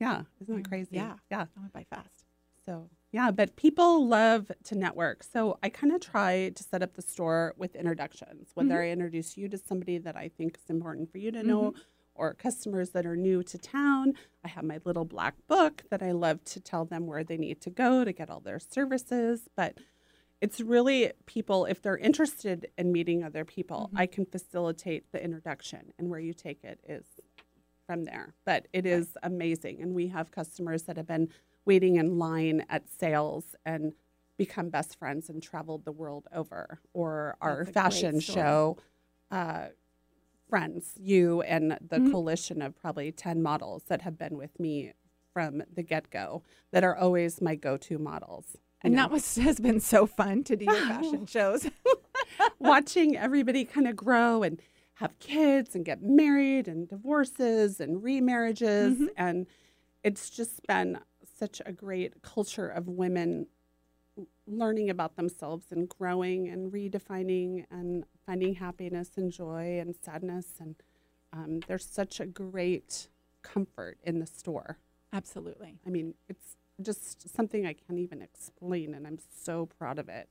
yeah, 0.01 0.23
isn't 0.41 0.55
Mm, 0.55 0.63
that 0.63 0.69
crazy? 0.69 0.89
yeah. 0.93 1.15
yeah. 1.31 1.47
i 1.57 1.61
went 1.61 1.73
by 1.73 1.85
fast. 1.91 2.25
So 2.67 2.89
yeah, 3.15 3.31
but 3.31 3.55
people 3.55 4.09
love 4.09 4.51
to 4.65 4.75
network. 4.75 5.23
So 5.23 5.57
I 5.63 5.69
kind 5.69 5.93
of 5.93 6.01
try 6.01 6.49
to 6.49 6.63
set 6.65 6.83
up 6.83 6.95
the 6.95 7.03
store 7.03 7.55
with 7.57 7.77
introductions, 7.77 8.49
whether 8.55 8.75
mm-hmm. 8.75 8.89
I 8.89 8.91
introduce 8.91 9.37
you 9.37 9.49
to 9.51 9.57
somebody 9.57 9.99
that 9.99 10.17
I 10.17 10.31
think 10.37 10.59
is 10.59 10.69
important 10.69 11.13
for 11.13 11.19
you 11.19 11.31
to 11.31 11.45
know, 11.45 11.63
mm-hmm. 11.63 11.81
or 12.17 12.35
customers 12.35 12.91
that 12.91 13.07
are 13.07 13.15
new 13.15 13.45
to 13.45 13.57
town. 13.57 14.15
I 14.45 14.49
have 14.49 14.65
my 14.65 14.81
little 14.85 15.05
black 15.05 15.37
book 15.47 15.85
that 15.91 16.03
I 16.03 16.11
love 16.11 16.43
to 16.47 16.61
tell 16.61 16.85
them 16.85 17.07
where 17.07 17.23
they 17.23 17.37
need 17.37 17.61
to 17.61 17.71
go 17.71 18.05
to 18.05 18.13
get 18.13 18.31
all 18.31 18.41
their 18.41 18.59
services. 18.59 19.49
But 19.55 19.79
it's 20.41 20.61
really 20.61 21.13
people, 21.27 21.67
if 21.67 21.81
they're 21.83 21.97
interested 21.97 22.67
in 22.77 22.91
meeting 22.91 23.23
other 23.23 23.45
people, 23.45 23.91
mm-hmm. 23.91 23.99
I 23.99 24.07
can 24.07 24.27
facilitate 24.27 25.13
the 25.13 25.23
introduction, 25.23 25.93
and 26.01 26.11
where 26.11 26.19
you 26.19 26.35
take 26.35 26.65
it 26.65 26.81
is 26.85 27.05
from 27.87 28.07
there. 28.07 28.35
But 28.45 28.67
it 28.73 28.87
is 28.87 29.17
amazing. 29.23 29.81
And 29.81 29.95
we 29.95 30.09
have 30.09 30.33
customers 30.33 30.83
that 30.83 30.97
have 30.97 31.07
been 31.07 31.29
waiting 31.65 31.97
in 31.97 32.19
line 32.19 32.65
at 32.69 32.89
sales 32.89 33.55
and 33.65 33.93
become 34.37 34.69
best 34.69 34.99
friends 34.99 35.29
and 35.29 35.43
traveled 35.43 35.85
the 35.85 35.93
world 35.93 36.27
over. 36.33 36.81
Or 36.93 37.37
our 37.41 37.59
That's 37.59 37.61
a 37.61 37.65
great 37.73 37.75
fashion 37.75 38.21
show 38.21 38.77
uh, 39.31 39.69
friends, 40.49 40.95
you 41.01 41.43
and 41.43 41.73
the 41.81 41.99
Mhm. 42.01 42.11
coalition 42.11 42.61
of 42.63 42.77
probably 42.77 43.11
10 43.13 43.43
models 43.43 43.85
that 43.85 44.03
have 44.03 44.19
been 44.19 44.37
with 44.37 44.59
me 44.61 44.93
from 45.33 45.63
the 45.73 45.83
get 45.83 46.11
go 46.11 46.43
that 46.71 46.85
are 46.85 46.97
always 46.97 47.41
my 47.41 47.55
go 47.55 47.77
to 47.77 47.99
models. 47.99 48.57
And 48.83 48.97
that 48.99 49.11
was 49.11 49.35
has 49.49 49.59
been 49.59 49.81
so 49.81 50.07
fun 50.07 50.45
to 50.45 50.57
do 50.57 50.65
your 50.65 50.75
fashion 50.89 51.27
shows. 51.27 51.69
watching 52.59 53.17
everybody 53.17 53.65
kind 53.65 53.87
of 53.89 53.97
grow 53.97 54.43
and 54.43 54.61
have 54.95 55.19
kids 55.19 55.75
and 55.75 55.85
get 55.85 56.03
married 56.03 56.69
and 56.69 56.89
divorces 56.89 57.81
and 57.81 58.03
remarriages 58.03 58.97
Mhm. 58.99 59.09
and 59.17 59.47
it's 60.03 60.31
just 60.31 60.63
been 60.67 60.99
such 61.37 61.61
a 61.67 61.73
great 61.73 62.23
culture 62.23 62.69
of 62.69 62.89
women 62.89 63.47
learning 64.47 64.91
about 64.91 65.17
themselves 65.17 65.67
and 65.71 65.89
growing 65.89 66.49
and 66.49 66.73
redefining 66.73 67.65
and 67.71 68.05
finding 68.25 68.55
happiness 68.55 69.11
and 69.17 69.33
joy 69.33 69.79
and 69.81 69.95
sadness 70.01 70.47
and 70.61 70.77
um, 71.33 71.61
there's 71.67 71.85
such 71.85 72.21
a 72.21 72.27
great 72.27 73.09
comfort 73.43 73.99
in 74.05 74.21
the 74.21 74.27
store 74.27 74.79
Absolutely. 75.13 75.79
i 75.87 75.91
mean 75.91 76.15
it's 76.29 76.57
just 76.81 77.29
something 77.35 77.67
i 77.67 77.73
can't 77.73 77.99
even 77.99 78.23
explain 78.23 78.95
and 78.95 79.07
i'm 79.07 79.19
so 79.45 79.67
proud 79.67 79.99
of 79.99 80.09
it 80.09 80.29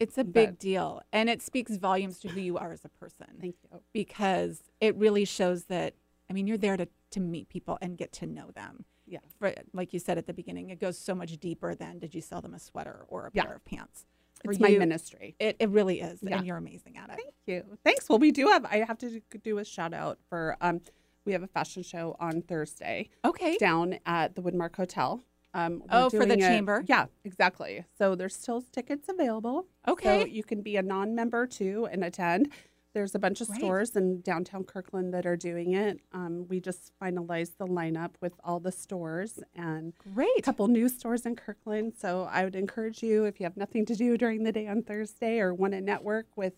It's 0.00 0.18
a 0.18 0.24
big 0.24 0.48
But- 0.50 0.58
deal. 0.58 1.02
And 1.12 1.30
it 1.30 1.40
speaks 1.40 1.76
volumes 1.76 2.18
to 2.20 2.28
who 2.28 2.40
you 2.40 2.58
are 2.58 2.72
as 2.72 2.84
a 2.84 2.88
person 2.88 3.26
thank 3.40 3.56
you 3.62 3.80
because 3.92 4.62
it 4.80 4.94
really 4.96 5.24
shows 5.24 5.64
that, 5.66 5.94
I 6.28 6.32
mean, 6.32 6.46
you're 6.48 6.58
there 6.58 6.76
to, 6.76 6.88
to 7.12 7.20
meet 7.20 7.48
people 7.48 7.78
and 7.80 7.96
get 7.96 8.10
to 8.20 8.26
know 8.26 8.50
them. 8.54 8.84
Yeah. 9.06 9.18
For, 9.38 9.52
like 9.72 9.92
you 9.92 9.98
said 9.98 10.18
at 10.18 10.26
the 10.26 10.32
beginning, 10.32 10.70
it 10.70 10.80
goes 10.80 10.98
so 10.98 11.14
much 11.14 11.36
deeper 11.38 11.74
than 11.74 11.98
did 11.98 12.14
you 12.14 12.20
sell 12.20 12.40
them 12.40 12.54
a 12.54 12.58
sweater 12.58 13.04
or 13.08 13.26
a 13.26 13.30
Yeah. 13.34 13.44
pair 13.44 13.56
of 13.56 13.64
pants. 13.64 14.06
For 14.44 14.50
it's 14.50 14.60
my 14.60 14.70
ministry 14.70 15.36
It, 15.38 15.56
it 15.58 15.70
really 15.70 16.00
is. 16.00 16.18
Yeah. 16.22 16.36
And 16.38 16.46
you're 16.46 16.56
amazing 16.58 16.96
at 16.98 17.08
it. 17.10 17.16
Thank 17.16 17.34
you. 17.46 17.78
Thanks. 17.84 18.08
Well, 18.08 18.18
we 18.18 18.30
do 18.30 18.48
have. 18.48 18.64
I 18.66 18.78
have 18.86 18.98
to 18.98 19.20
do 19.42 19.58
a 19.58 19.64
shout 19.64 19.94
out 19.94 20.18
for. 20.28 20.56
Um, 20.60 20.80
we 21.24 21.32
have 21.32 21.42
a 21.42 21.46
fashion 21.46 21.82
show 21.82 22.14
on 22.20 22.42
Thursday 22.42 23.08
Okay. 23.24 23.56
down 23.56 23.98
at 24.04 24.34
the 24.34 24.42
Woodmark 24.42 24.76
Hotel. 24.76 25.22
Um, 25.54 25.82
Oh, 25.88 26.10
for 26.10 26.26
the 26.26 26.34
a- 26.34 26.36
chamber? 26.36 26.84
Yeah, 26.86 27.06
exactly. 27.24 27.84
So 27.96 28.14
there's 28.14 28.34
still 28.34 28.60
tickets 28.60 29.08
available. 29.08 29.66
Okay. 29.88 30.20
So 30.22 30.26
you 30.26 30.42
can 30.42 30.60
be 30.60 30.76
a 30.76 30.82
non-member 30.82 31.46
too 31.46 31.88
and 31.90 32.04
attend. 32.04 32.50
There's 32.94 33.14
a 33.16 33.18
bunch 33.18 33.40
of 33.40 33.48
Great. 33.48 33.58
stores 33.58 33.96
in 33.96 34.20
downtown 34.20 34.62
Kirkland 34.62 35.12
that 35.14 35.26
are 35.26 35.36
doing 35.36 35.74
it. 35.74 35.98
Um, 36.12 36.46
we 36.48 36.60
just 36.60 36.92
finalized 37.02 37.58
the 37.58 37.66
lineup 37.66 38.12
with 38.20 38.34
all 38.44 38.60
the 38.60 38.70
stores 38.70 39.40
and 39.56 39.92
Great. 40.14 40.38
a 40.38 40.42
couple 40.42 40.68
new 40.68 40.88
stores 40.88 41.26
in 41.26 41.34
Kirkland. 41.34 41.94
So 41.98 42.28
I 42.30 42.44
would 42.44 42.54
encourage 42.54 43.02
you 43.02 43.24
if 43.24 43.40
you 43.40 43.44
have 43.44 43.56
nothing 43.56 43.84
to 43.86 43.96
do 43.96 44.16
during 44.16 44.44
the 44.44 44.52
day 44.52 44.68
on 44.68 44.82
Thursday 44.82 45.40
or 45.40 45.52
want 45.52 45.72
to 45.72 45.80
network 45.80 46.28
with 46.36 46.54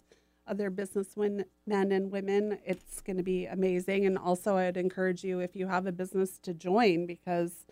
other 0.47 0.69
businessmen 0.69 1.47
men 1.67 1.91
and 1.91 2.13
women, 2.13 2.59
it's 2.65 3.01
going 3.01 3.17
to 3.17 3.23
be 3.23 3.47
amazing. 3.47 4.05
And 4.05 4.19
also, 4.19 4.57
I'd 4.57 4.77
encourage 4.77 5.25
you 5.25 5.41
if 5.41 5.57
you 5.57 5.67
have 5.67 5.87
a 5.87 5.93
business 5.93 6.39
to 6.41 6.53
join 6.53 7.07
because 7.07 7.67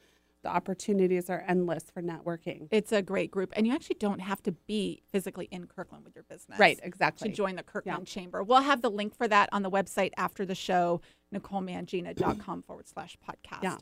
the 0.44 0.50
opportunities 0.54 1.28
are 1.28 1.42
endless 1.48 1.84
for 1.92 2.00
networking. 2.02 2.68
It's 2.70 2.92
a 2.92 3.02
great 3.02 3.30
group. 3.30 3.52
And 3.56 3.66
you 3.66 3.74
actually 3.74 3.96
don't 3.98 4.20
have 4.20 4.42
to 4.44 4.52
be 4.52 5.02
physically 5.10 5.48
in 5.50 5.66
Kirkland 5.66 6.04
with 6.04 6.14
your 6.14 6.24
business. 6.24 6.58
Right, 6.58 6.78
exactly. 6.82 7.30
to 7.30 7.34
join 7.34 7.56
the 7.56 7.62
Kirkland 7.62 8.06
Chamber. 8.06 8.42
We'll 8.44 8.60
have 8.60 8.82
the 8.82 8.90
link 8.90 9.16
for 9.16 9.26
that 9.26 9.48
on 9.52 9.62
the 9.62 9.70
website 9.70 10.12
after 10.16 10.46
the 10.46 10.54
show, 10.54 11.00
NicoleMangina.com 11.34 12.62
forward 12.66 12.86
slash 12.86 13.16
podcast. 13.28 13.62
Yeah. 13.62 13.78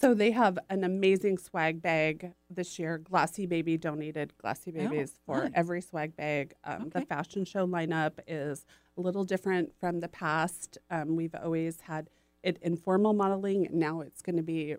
So 0.00 0.14
they 0.14 0.30
have 0.30 0.58
an 0.70 0.82
amazing 0.82 1.36
swag 1.36 1.82
bag 1.82 2.32
this 2.48 2.78
year. 2.78 2.96
Glossy 2.96 3.44
Baby 3.44 3.76
donated 3.76 4.32
Glossy 4.38 4.70
Babies 4.70 5.18
for 5.26 5.42
fun. 5.42 5.52
every 5.54 5.82
swag 5.82 6.16
bag. 6.16 6.54
Um, 6.64 6.88
The 6.88 7.02
fashion 7.02 7.44
show 7.44 7.66
lineup 7.66 8.12
is 8.26 8.64
a 8.96 9.00
little 9.02 9.24
different 9.24 9.74
from 9.78 10.00
the 10.00 10.08
past. 10.08 10.78
Um, 10.90 11.16
we've 11.16 11.34
always 11.34 11.80
had 11.82 12.08
it 12.42 12.58
informal 12.62 13.12
modeling. 13.12 13.68
Now 13.70 14.00
it's 14.00 14.22
going 14.22 14.36
to 14.36 14.42
be 14.42 14.76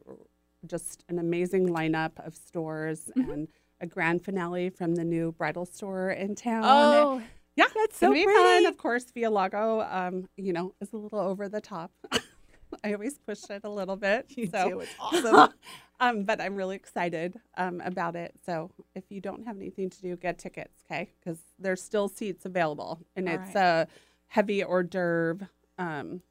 just 0.66 1.04
an 1.10 1.20
amazing 1.20 1.68
lineup 1.70 2.26
of 2.26 2.36
stores 2.36 3.10
Mm-hmm. 3.18 3.32
and 3.32 3.48
a 3.80 3.88
grand 3.88 4.24
finale 4.24 4.70
from 4.70 4.94
the 4.94 5.04
new 5.04 5.32
bridal 5.32 5.66
store 5.66 6.12
in 6.12 6.36
town. 6.36 6.62
Oh, 6.64 7.20
yeah, 7.56 7.66
that's 7.76 7.98
so 7.98 8.10
pretty. 8.12 8.26
fun. 8.26 8.66
Of 8.68 8.78
course, 8.78 9.06
Via 9.12 9.32
Lago, 9.32 9.82
um, 9.82 10.30
you 10.38 10.54
know, 10.54 10.76
is 10.80 10.94
a 10.94 10.98
little 10.98 11.18
over 11.20 11.50
the 11.50 11.62
top. 11.62 11.92
I 12.84 12.94
always 12.94 13.18
push 13.18 13.50
it 13.50 13.62
a 13.64 13.70
little 13.70 13.96
bit. 13.98 14.28
you 14.38 14.46
so. 14.48 14.70
do. 14.70 14.80
It's 14.82 14.92
awesome. 15.00 15.54
um, 16.00 16.24
but 16.26 16.40
I'm 16.40 16.56
really 16.56 16.76
excited 16.76 17.40
um, 17.58 17.82
about 17.84 18.16
it. 18.16 18.36
So 18.46 18.70
if 18.96 19.04
you 19.10 19.20
don't 19.20 19.46
have 19.48 19.58
anything 19.58 19.90
to 19.90 20.00
do, 20.02 20.16
get 20.16 20.38
tickets, 20.38 20.84
okay? 20.86 21.10
Because 21.20 21.40
there's 21.58 21.82
still 21.82 22.08
seats 22.08 22.46
available, 22.46 23.00
and 23.16 23.28
All 23.28 23.34
it's 23.36 23.56
right. 23.56 23.88
a 23.88 23.88
heavy 24.28 24.64
hors 24.64 24.84
d'oeuvre 24.84 25.50
um, 25.80 26.22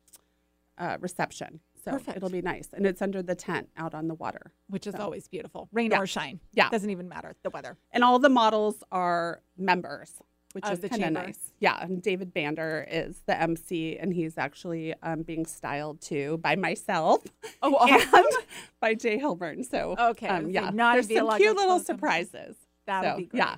uh, 0.78 0.98
reception. 1.00 1.58
So 1.84 1.92
Perfect. 1.92 2.16
it'll 2.16 2.30
be 2.30 2.42
nice, 2.42 2.68
and 2.72 2.86
it's 2.86 3.00
under 3.02 3.22
the 3.22 3.34
tent 3.34 3.68
out 3.76 3.94
on 3.94 4.08
the 4.08 4.14
water. 4.14 4.52
Which 4.68 4.86
is 4.86 4.94
So. 4.94 5.00
always 5.00 5.28
beautiful. 5.28 5.68
Rain 5.72 5.90
Yeah. 5.90 6.00
or 6.00 6.06
shine. 6.06 6.40
Yeah. 6.52 6.66
It 6.66 6.72
Doesn't 6.72 6.90
even 6.90 7.08
matter 7.08 7.34
the 7.42 7.50
weather. 7.50 7.76
And 7.90 8.04
all 8.04 8.18
the 8.18 8.28
models 8.28 8.82
are 8.92 9.40
members, 9.56 10.20
which 10.52 10.64
Of 10.64 10.82
is 10.84 10.90
kind 10.90 11.04
of 11.04 11.12
nice. 11.12 11.52
Yeah, 11.60 11.82
and 11.82 12.02
David 12.02 12.34
Bander 12.34 12.84
is 12.90 13.22
the 13.26 13.40
MC, 13.40 13.96
and 13.96 14.12
he's 14.12 14.36
actually 14.36 14.94
um, 15.02 15.22
being 15.22 15.46
styled 15.46 16.00
too 16.00 16.38
by 16.38 16.56
myself 16.56 17.24
Oh, 17.62 17.76
and 18.14 18.46
by 18.80 18.94
Jay 18.94 19.18
Hilburn. 19.18 19.64
So 19.64 19.94
Okay, 19.98 20.28
um, 20.28 20.50
yeah, 20.50 20.70
not 20.70 20.94
there's 20.94 21.12
some 21.12 21.36
cute 21.36 21.56
little 21.56 21.78
surprises. 21.80 22.56
That 22.86 23.04
so, 23.04 23.10
would 23.10 23.16
be 23.18 23.26
great. 23.26 23.38
Yeah, 23.38 23.56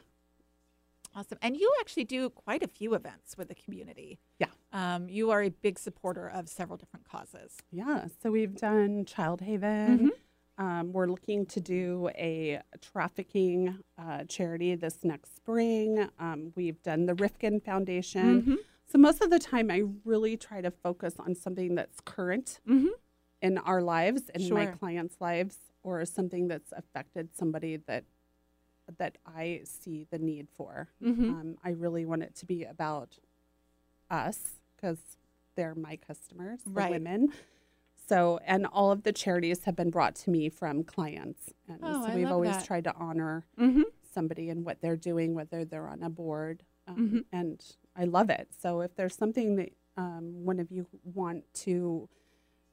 Awesome. 1.15 1.39
And 1.43 1.57
you 1.57 1.71
actually 1.81 2.05
do 2.05 2.31
quite 2.31 2.63
a 2.63 2.69
few 2.69 2.95
events 2.95 3.37
with 3.37 3.49
the 3.49 3.55
community. 3.55 4.19
Yeah. 4.39 4.47
Um, 4.73 5.09
you 5.09 5.31
are 5.31 5.43
a 5.43 5.51
big 5.51 5.79
supporter 5.79 6.29
of 6.29 6.49
several 6.49 6.77
different 6.79 7.09
causes. 7.09 7.59
yeah. 7.71 8.07
So 8.23 8.31
we've 8.31 8.55
done 8.57 9.05
Child 9.05 9.41
Mm-hmm. 9.41 9.51
Haven. 9.51 10.11
Um, 10.59 10.93
we're 10.93 11.07
looking 11.07 11.47
to 11.47 11.61
do 11.61 12.11
a 12.15 12.61
trafficking 12.81 13.79
uh, 13.99 14.25
charity 14.25 14.75
this 14.75 15.03
next 15.03 15.35
spring. 15.35 16.09
Um, 16.19 16.53
we've 16.55 16.81
done 16.83 17.07
the 17.07 17.15
Rifkin 17.15 17.61
Foundation. 17.61 18.43
Mhm. 18.43 18.57
So 18.87 18.99
most 18.99 19.23
of 19.23 19.31
the 19.31 19.39
time, 19.39 19.71
I 19.71 19.83
really 20.05 20.37
try 20.37 20.61
to 20.61 20.71
focus 20.71 21.15
on 21.19 21.35
something 21.35 21.75
that's 21.75 22.01
current 22.01 22.61
Mhm. 22.67 22.91
in 23.41 23.57
our 23.59 23.81
lives 23.83 24.29
and 24.35 24.49
my 24.51 24.67
clients' 24.67 25.17
lives, 25.21 25.57
or 25.83 26.05
something 26.05 26.49
that's 26.49 26.71
affected 26.73 27.35
somebody 27.35 27.77
that 27.77 28.05
that 28.99 29.17
I 29.25 29.63
see 29.65 30.05
the 30.11 30.19
need 30.19 30.49
for. 30.51 30.89
Mhm. 31.01 31.31
Um, 31.31 31.59
I 31.65 31.71
really 31.71 32.05
want 32.05 32.23
it 32.25 32.35
to 32.37 32.47
be 32.47 32.63
about 32.65 33.19
us 34.11 34.61
because 34.83 34.99
they're 35.55 35.75
my 35.75 35.97
customers, 35.97 36.61
the 36.65 36.71
Right. 36.71 36.91
women. 36.91 37.33
So, 38.09 38.41
and 38.45 38.67
all 38.67 38.91
of 38.91 39.05
the 39.05 39.13
charities 39.13 39.65
have 39.65 39.77
been 39.77 39.91
brought 39.91 40.15
to 40.17 40.31
me 40.31 40.49
from 40.49 40.83
clients. 40.83 41.53
And 41.69 41.79
Oh, 41.83 42.07
so 42.07 42.15
we've 42.15 42.31
always 42.33 42.57
that. 42.57 42.65
tried 42.67 42.85
to 42.85 42.95
honor 42.97 43.47
Mm-hmm. 43.59 43.83
somebody 44.03 44.51
and 44.51 44.65
what 44.65 44.81
they're 44.81 44.97
doing, 44.97 45.35
whether 45.35 45.65
they're 45.65 45.89
on 45.89 46.03
a 46.03 46.11
board. 46.11 46.65
Um, 46.89 46.97
Mhm. 46.97 47.25
And 47.33 47.65
I 47.95 48.05
love 48.05 48.29
it. 48.29 48.49
So 48.59 48.81
if 48.81 48.95
there's 48.97 49.15
something 49.15 49.57
that 49.57 49.73
um, 49.97 50.45
one 50.45 50.59
of 50.59 50.71
you 50.73 50.87
want 51.05 51.45
to 51.55 52.09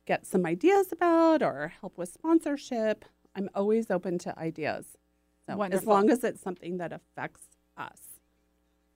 get 0.06 0.26
some 0.26 0.46
ideas 0.46 0.92
about 0.92 1.44
or 1.44 1.68
help 1.82 1.98
with 1.98 2.10
sponsorship, 2.10 3.06
I'm 3.36 3.50
always 3.54 3.92
open 3.92 4.18
to 4.20 4.38
ideas. 4.40 4.98
So 5.46 5.58
Wonderful. 5.58 5.82
as 5.84 5.88
long 5.88 6.10
as 6.10 6.24
it's 6.24 6.42
something 6.42 6.78
that 6.78 6.92
affects 6.94 7.44
us 7.78 8.02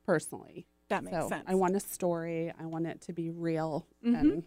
personally. 0.05 0.65
That 0.89 1.03
makes 1.03 1.17
so 1.17 1.29
sense. 1.29 1.43
I 1.47 1.55
want 1.55 1.75
a 1.75 1.79
story. 1.79 2.51
I 2.59 2.65
want 2.65 2.87
it 2.87 3.01
to 3.01 3.13
be 3.13 3.29
real 3.29 3.87
Mhm. 4.05 4.19
and 4.19 4.43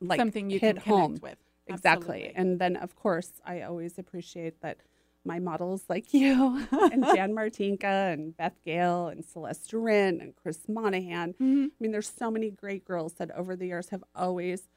like 0.00 0.18
something 0.20 0.50
you 0.50 0.58
hit 0.58 0.76
can 0.82 0.84
home. 0.84 1.06
connect 1.18 1.22
with. 1.22 1.38
Exactly. 1.66 2.24
Absolutely. 2.24 2.36
And 2.36 2.58
then, 2.58 2.76
of 2.76 2.94
course, 2.96 3.32
I 3.44 3.62
always 3.62 3.98
appreciate 3.98 4.60
that 4.60 4.78
my 5.24 5.38
models 5.38 5.84
like 5.88 6.12
you 6.12 6.66
and 6.70 7.02
Jan 7.14 7.32
Martinka 7.34 8.12
and 8.12 8.36
Beth 8.36 8.60
Gale 8.64 9.08
and 9.08 9.24
Celeste 9.24 9.70
Durin 9.70 10.20
and 10.20 10.36
Chris 10.36 10.68
Monahan. 10.68 11.32
Mhm. 11.34 11.66
I 11.68 11.70
mean, 11.80 11.92
there's 11.92 12.08
so 12.10 12.30
many 12.30 12.50
great 12.50 12.84
girls 12.84 13.14
that 13.14 13.30
over 13.30 13.56
the 13.56 13.66
years 13.66 13.88
have 13.90 14.04
always 14.14 14.68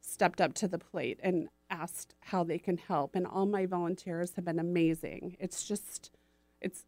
stepped 0.00 0.40
up 0.40 0.54
to 0.54 0.66
the 0.68 0.78
plate 0.78 1.20
and 1.22 1.48
asked 1.70 2.14
how 2.20 2.42
they 2.44 2.58
can 2.58 2.76
help. 2.78 3.14
And 3.14 3.26
all 3.26 3.46
my 3.46 3.66
volunteers 3.66 4.34
have 4.34 4.44
been 4.46 4.58
amazing. 4.58 5.36
It's 5.38 5.64
just, 5.66 6.10
it's 6.60 6.80
it, 6.80 6.86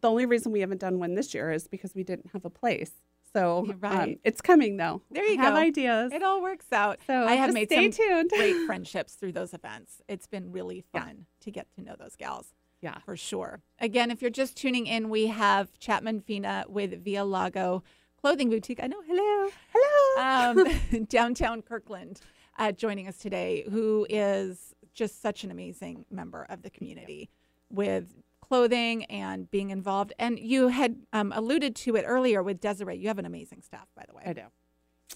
the 0.00 0.10
only 0.10 0.26
reason 0.26 0.52
we 0.52 0.60
haven't 0.60 0.80
done 0.80 0.98
one 0.98 1.14
this 1.14 1.34
year 1.34 1.50
is 1.52 1.66
because 1.68 1.94
we 1.94 2.02
didn't 2.04 2.30
have 2.32 2.44
a 2.44 2.50
place. 2.50 2.92
So 3.32 3.64
You're 3.66 3.76
um, 3.90 4.16
it's 4.22 4.40
coming 4.40 4.76
though. 4.76 5.02
There 5.10 5.24
you 5.24 5.38
I 5.40 5.42
have 5.42 5.54
go. 5.54 5.60
ideas. 5.60 6.12
It 6.12 6.22
all 6.22 6.40
works 6.42 6.66
out. 6.72 6.98
so 7.06 7.24
I 7.24 7.34
have 7.34 7.52
made 7.52 7.68
stay 7.68 7.90
some 7.90 8.06
tuned. 8.06 8.30
great 8.30 8.54
friendships 8.66 9.14
through 9.14 9.32
those 9.32 9.52
events. 9.54 10.00
It's 10.08 10.26
been 10.26 10.52
really 10.52 10.84
Yeah. 10.94 11.04
fun 11.04 11.26
to 11.40 11.50
get 11.50 11.66
to 11.74 11.82
know 11.82 11.96
those 11.98 12.14
gals. 12.16 12.54
Yeah. 12.80 12.98
for 13.06 13.16
sure. 13.16 13.62
Again, 13.80 14.10
if 14.10 14.20
you're 14.20 14.30
just 14.30 14.56
tuning 14.58 14.86
in, 14.86 15.08
we 15.08 15.28
have 15.28 15.78
Chapman 15.78 16.20
Fina 16.20 16.66
with 16.68 17.02
Via 17.02 17.24
Lago 17.24 17.82
Clothing 18.20 18.50
Boutique. 18.50 18.78
I 18.82 18.86
know, 18.88 19.00
hello, 19.06 19.48
hello, 19.74 20.60
um, 20.62 21.04
downtown 21.08 21.62
Kirkland, 21.62 22.20
uh, 22.58 22.72
joining 22.72 23.08
us 23.08 23.16
today, 23.16 23.64
who 23.70 24.06
is 24.10 24.74
just 24.92 25.22
such 25.22 25.44
an 25.44 25.50
amazing 25.50 26.04
member 26.10 26.44
of 26.50 26.60
the 26.62 26.68
community 26.68 27.30
with 27.70 28.14
clothing 28.54 29.04
and 29.06 29.50
being 29.50 29.70
involved. 29.70 30.12
And 30.18 30.38
you 30.38 30.68
had 30.68 30.96
um, 31.12 31.32
alluded 31.34 31.74
to 31.76 31.96
it 31.96 32.04
earlier 32.06 32.42
with 32.42 32.60
Desiree. 32.60 32.96
You 32.96 33.08
have 33.08 33.18
an 33.18 33.26
amazing 33.26 33.62
staff, 33.62 33.88
by 33.96 34.04
the 34.08 34.14
way. 34.14 34.22
I 34.24 34.32
do. 34.32 34.42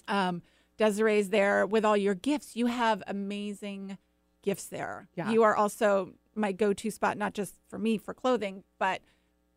Um, 0.07 0.41
Desiree's 0.77 1.29
there 1.29 1.65
with 1.65 1.85
all 1.85 1.95
your 1.95 2.15
gifts. 2.15 2.55
You 2.55 2.65
have 2.65 3.01
amazing 3.07 3.97
gifts 4.41 4.65
there. 4.65 5.07
Yeah. 5.15 5.31
You 5.31 5.43
are 5.43 5.55
also 5.55 6.13
my 6.35 6.51
go-to 6.51 6.91
spot, 6.91 7.17
not 7.17 7.33
just 7.33 7.55
for 7.69 7.79
me 7.79 7.97
for 7.97 8.13
clothing, 8.13 8.63
but 8.77 9.01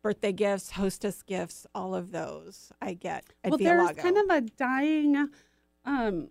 birthday 0.01 0.31
gifts, 0.31 0.71
hostess 0.71 1.21
gifts, 1.21 1.65
all 1.73 1.95
of 1.95 2.11
those 2.11 2.71
I 2.81 2.93
get 2.93 3.25
well, 3.45 3.57
there's 3.57 3.87
Lago. 3.87 4.01
kind 4.01 4.17
of 4.17 4.29
a 4.29 4.41
dying. 4.41 5.29
Um, 5.85 6.29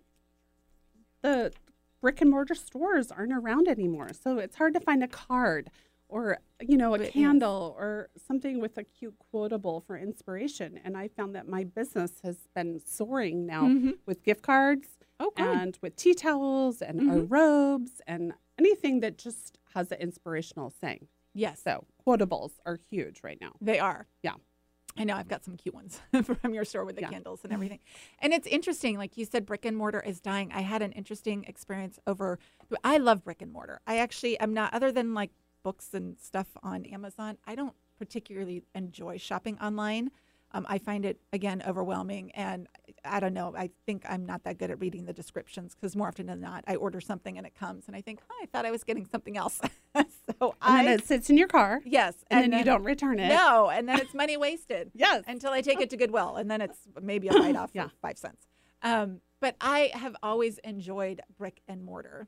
the 1.21 1.51
brick 2.01 2.21
and 2.21 2.29
mortar 2.29 2.55
stores 2.55 3.11
aren't 3.11 3.33
around 3.33 3.67
anymore, 3.67 4.09
so 4.13 4.37
it's 4.37 4.57
hard 4.57 4.73
to 4.73 4.79
find 4.79 5.03
a 5.03 5.07
card 5.07 5.69
or 6.13 6.37
you 6.61 6.77
know 6.77 6.93
a 6.95 6.99
is. 6.99 7.11
candle 7.11 7.75
or 7.77 8.09
something 8.27 8.61
with 8.61 8.77
a 8.77 8.83
cute 8.83 9.15
quotable 9.31 9.81
for 9.81 9.97
inspiration. 9.97 10.79
And 10.83 10.95
I 10.95 11.07
found 11.07 11.35
that 11.35 11.47
my 11.47 11.63
business 11.63 12.13
has 12.23 12.37
been 12.55 12.79
soaring 12.85 13.45
now 13.45 13.63
Mhm. 13.63 13.97
with 14.05 14.23
gift 14.23 14.43
cards 14.43 14.87
oh, 15.19 15.33
and 15.35 15.77
with 15.81 15.95
tea 15.95 16.13
towels 16.13 16.81
and 16.81 17.09
our 17.09 17.17
Mhm. 17.17 17.31
robes 17.31 18.01
and 18.05 18.33
anything 18.59 18.99
that 18.99 19.17
just 19.17 19.57
has 19.73 19.91
an 19.91 19.99
inspirational 19.99 20.69
saying. 20.69 21.07
yes, 21.35 21.61
So 21.63 21.85
quotables 22.05 22.51
are 22.63 22.77
huge 22.91 23.23
right 23.23 23.39
now. 23.41 23.53
they 23.59 23.79
are. 23.79 24.07
Yeah. 24.21 24.35
I 24.95 25.05
know 25.05 25.15
I've 25.15 25.27
got 25.27 25.43
some 25.43 25.57
cute 25.57 25.73
ones 25.73 25.99
from 26.43 26.53
your 26.53 26.63
store 26.63 26.85
with 26.85 26.95
the 26.95 27.01
Yeah. 27.01 27.09
candles 27.09 27.43
and 27.43 27.51
everything. 27.51 27.79
And 28.19 28.31
it's 28.31 28.45
interesting, 28.45 28.99
like 28.99 29.17
you 29.17 29.25
said, 29.25 29.43
brick 29.47 29.65
and 29.65 29.75
mortar 29.75 29.99
is 30.01 30.21
dying. 30.21 30.51
I 30.51 30.61
had 30.61 30.83
an 30.83 30.91
interesting 30.91 31.45
experience 31.45 31.97
over. 32.05 32.37
I 32.83 32.97
love 32.99 33.23
brick 33.23 33.41
and 33.41 33.51
mortar. 33.51 33.81
I 33.87 33.97
actually 33.97 34.37
am 34.39 34.53
not, 34.53 34.71
other 34.71 34.91
than 34.91 35.15
like 35.15 35.31
books 35.63 35.93
and 35.93 36.17
stuff 36.19 36.47
on 36.61 36.85
Amazon. 36.85 37.37
I 37.47 37.55
don't 37.55 37.73
particularly 37.97 38.63
enjoy 38.75 39.17
shopping 39.17 39.57
online. 39.59 40.11
Um, 40.55 40.67
I 40.69 40.77
find 40.77 41.03
it 41.03 41.19
again 41.31 41.63
overwhelming, 41.67 42.29
and 42.33 42.67
I 43.03 43.19
don't 43.19 43.33
know. 43.33 43.55
I 43.57 43.71
think 43.87 44.03
I'm 44.07 44.23
not 44.23 44.43
that 44.43 44.59
good 44.59 44.69
at 44.69 44.79
reading 44.79 45.05
the 45.05 45.13
descriptions 45.13 45.73
because 45.73 45.95
more 45.95 46.07
often 46.09 46.27
than 46.27 46.41
not, 46.41 46.63
I 46.67 46.75
order 46.75 47.01
something 47.01 47.39
and 47.39 47.47
it 47.47 47.55
comes, 47.55 47.85
and 47.87 47.95
I 47.95 48.01
think, 48.01 48.19
oh, 48.29 48.35
I 48.43 48.45
thought 48.45 48.63
I 48.63 48.69
was 48.69 48.83
getting 48.83 49.07
something 49.11 49.35
else. 49.35 49.59
so 49.95 50.03
And 50.41 50.53
I 50.61 50.83
then 50.83 50.99
it 50.99 51.07
sits 51.07 51.31
in 51.31 51.37
your 51.39 51.47
car, 51.47 51.81
yes, 51.85 52.13
and, 52.29 52.53
then, 52.53 52.59
you 52.59 52.65
don't 52.65 52.83
return 52.83 53.17
it. 53.19 53.29
no, 53.29 53.69
and 53.71 53.89
then 53.89 53.99
it's 53.99 54.13
money 54.13 54.37
wasted 54.37 54.91
Yes. 54.95 55.23
until 55.27 55.51
I 55.51 55.61
take 55.61 55.81
it 55.81 55.89
to 55.89 55.97
Goodwill, 55.97 56.35
and 56.35 56.51
then 56.51 56.61
it's 56.61 56.77
maybe 57.01 57.29
a 57.29 57.31
write 57.39 57.55
off 57.55 57.71
Yeah. 57.73 57.87
for 57.87 57.95
five 58.03 58.19
cents. 58.19 58.45
Um, 58.83 59.21
but 59.39 59.55
I 59.59 59.89
have 59.95 60.15
always 60.21 60.59
enjoyed 60.59 61.21
brick 61.35 61.61
and 61.67 61.83
mortar 61.83 62.27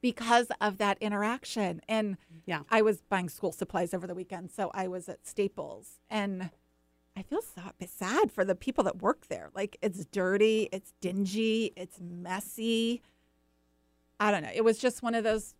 because 0.00 0.48
of 0.60 0.78
that 0.78 0.98
interaction. 1.00 1.80
And 1.88 2.16
Yeah. 2.46 2.62
I 2.70 2.82
was 2.82 3.00
buying 3.02 3.28
school 3.28 3.52
supplies 3.52 3.94
over 3.94 4.06
the 4.06 4.14
weekend, 4.14 4.50
so 4.50 4.70
I 4.74 4.88
was 4.88 5.08
at 5.08 5.26
Staples, 5.26 5.98
and 6.10 6.50
I 7.16 7.22
feel 7.22 7.42
so 7.42 7.62
sad 7.86 8.32
for 8.32 8.44
the 8.44 8.54
people 8.54 8.82
that 8.84 9.00
work 9.00 9.28
there. 9.28 9.50
Like 9.54 9.76
it's 9.82 10.04
dirty, 10.06 10.68
it's 10.72 10.92
dingy, 11.00 11.72
it's 11.76 12.00
messy. 12.00 13.02
I 14.20 14.30
don't 14.30 14.42
know. 14.42 14.50
It 14.54 14.62
was 14.64 14.78
just 14.78 15.02
one 15.02 15.14
of 15.14 15.24
those. 15.24 15.54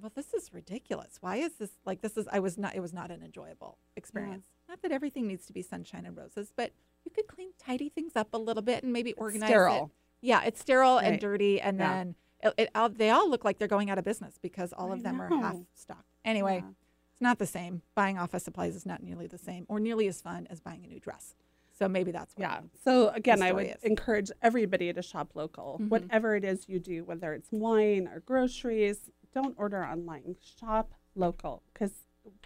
Well, 0.00 0.12
this 0.14 0.32
is 0.32 0.52
ridiculous. 0.54 1.18
Why 1.20 1.36
is 1.36 1.54
this 1.54 1.70
like 1.84 2.00
this? 2.00 2.16
Is 2.16 2.26
I 2.32 2.38
was 2.40 2.56
not. 2.56 2.74
It 2.74 2.80
was 2.80 2.92
not 2.94 3.10
an 3.10 3.22
enjoyable 3.22 3.76
experience. 3.96 4.46
Not 4.68 4.80
that 4.82 4.92
everything 4.92 5.26
needs 5.26 5.46
to 5.46 5.52
be 5.52 5.62
sunshine 5.62 6.06
and 6.06 6.16
roses, 6.16 6.52
but 6.54 6.72
you 7.04 7.10
could 7.10 7.26
clean, 7.26 7.50
tidy 7.58 7.88
things 7.88 8.12
up 8.16 8.28
a 8.32 8.38
little 8.38 8.62
bit, 8.62 8.82
and 8.82 8.92
maybe 8.92 9.12
organize 9.14 9.48
it. 9.50 9.52
sterile. 9.52 9.90
Yeah, 10.22 10.42
it's 10.44 10.60
sterile 10.60 10.98
and 10.98 11.18
dirty, 11.20 11.60
and 11.60 11.78
Yeah. 11.78 11.94
then 11.96 12.14
it, 12.42 12.54
it 12.58 12.70
all, 12.74 12.88
they 12.88 13.10
all 13.10 13.28
look 13.28 13.44
like 13.44 13.58
they're 13.58 13.68
going 13.68 13.90
out 13.90 13.98
of 13.98 14.04
business 14.04 14.38
because 14.40 14.72
all 14.72 14.90
I 14.92 14.94
of 14.96 15.02
them 15.02 15.20
are 15.20 15.28
half 15.28 15.56
stocked. 15.74 16.04
Anyway, 16.24 16.62
Yeah. 16.64 16.70
it's 17.12 17.20
not 17.20 17.38
the 17.38 17.46
same. 17.46 17.82
Buying 17.94 18.18
office 18.18 18.44
supplies 18.44 18.74
is 18.74 18.86
not 18.86 19.02
nearly 19.02 19.26
the 19.26 19.38
same, 19.38 19.66
or 19.68 19.80
nearly 19.80 20.06
as 20.08 20.20
fun 20.20 20.46
as 20.50 20.60
buying 20.60 20.84
a 20.84 20.86
new 20.88 21.00
dress. 21.00 21.34
So 21.78 21.88
maybe 21.88 22.10
that's 22.12 22.34
what 22.36 22.42
Yeah. 22.42 22.60
So 22.84 23.08
again, 23.08 23.42
I 23.42 23.52
would 23.52 23.66
is. 23.66 23.82
encourage 23.82 24.30
everybody 24.42 24.92
to 24.92 25.02
shop 25.02 25.30
local. 25.34 25.78
Mhm. 25.80 25.88
Whatever 25.88 26.36
it 26.36 26.44
is 26.44 26.68
you 26.68 26.78
do, 26.78 27.04
whether 27.04 27.32
it's 27.32 27.50
wine 27.50 28.06
or 28.08 28.20
groceries, 28.20 29.10
don't 29.32 29.54
order 29.58 29.82
online. 29.84 30.36
Shop 30.40 30.92
local 31.14 31.62
because 31.72 31.92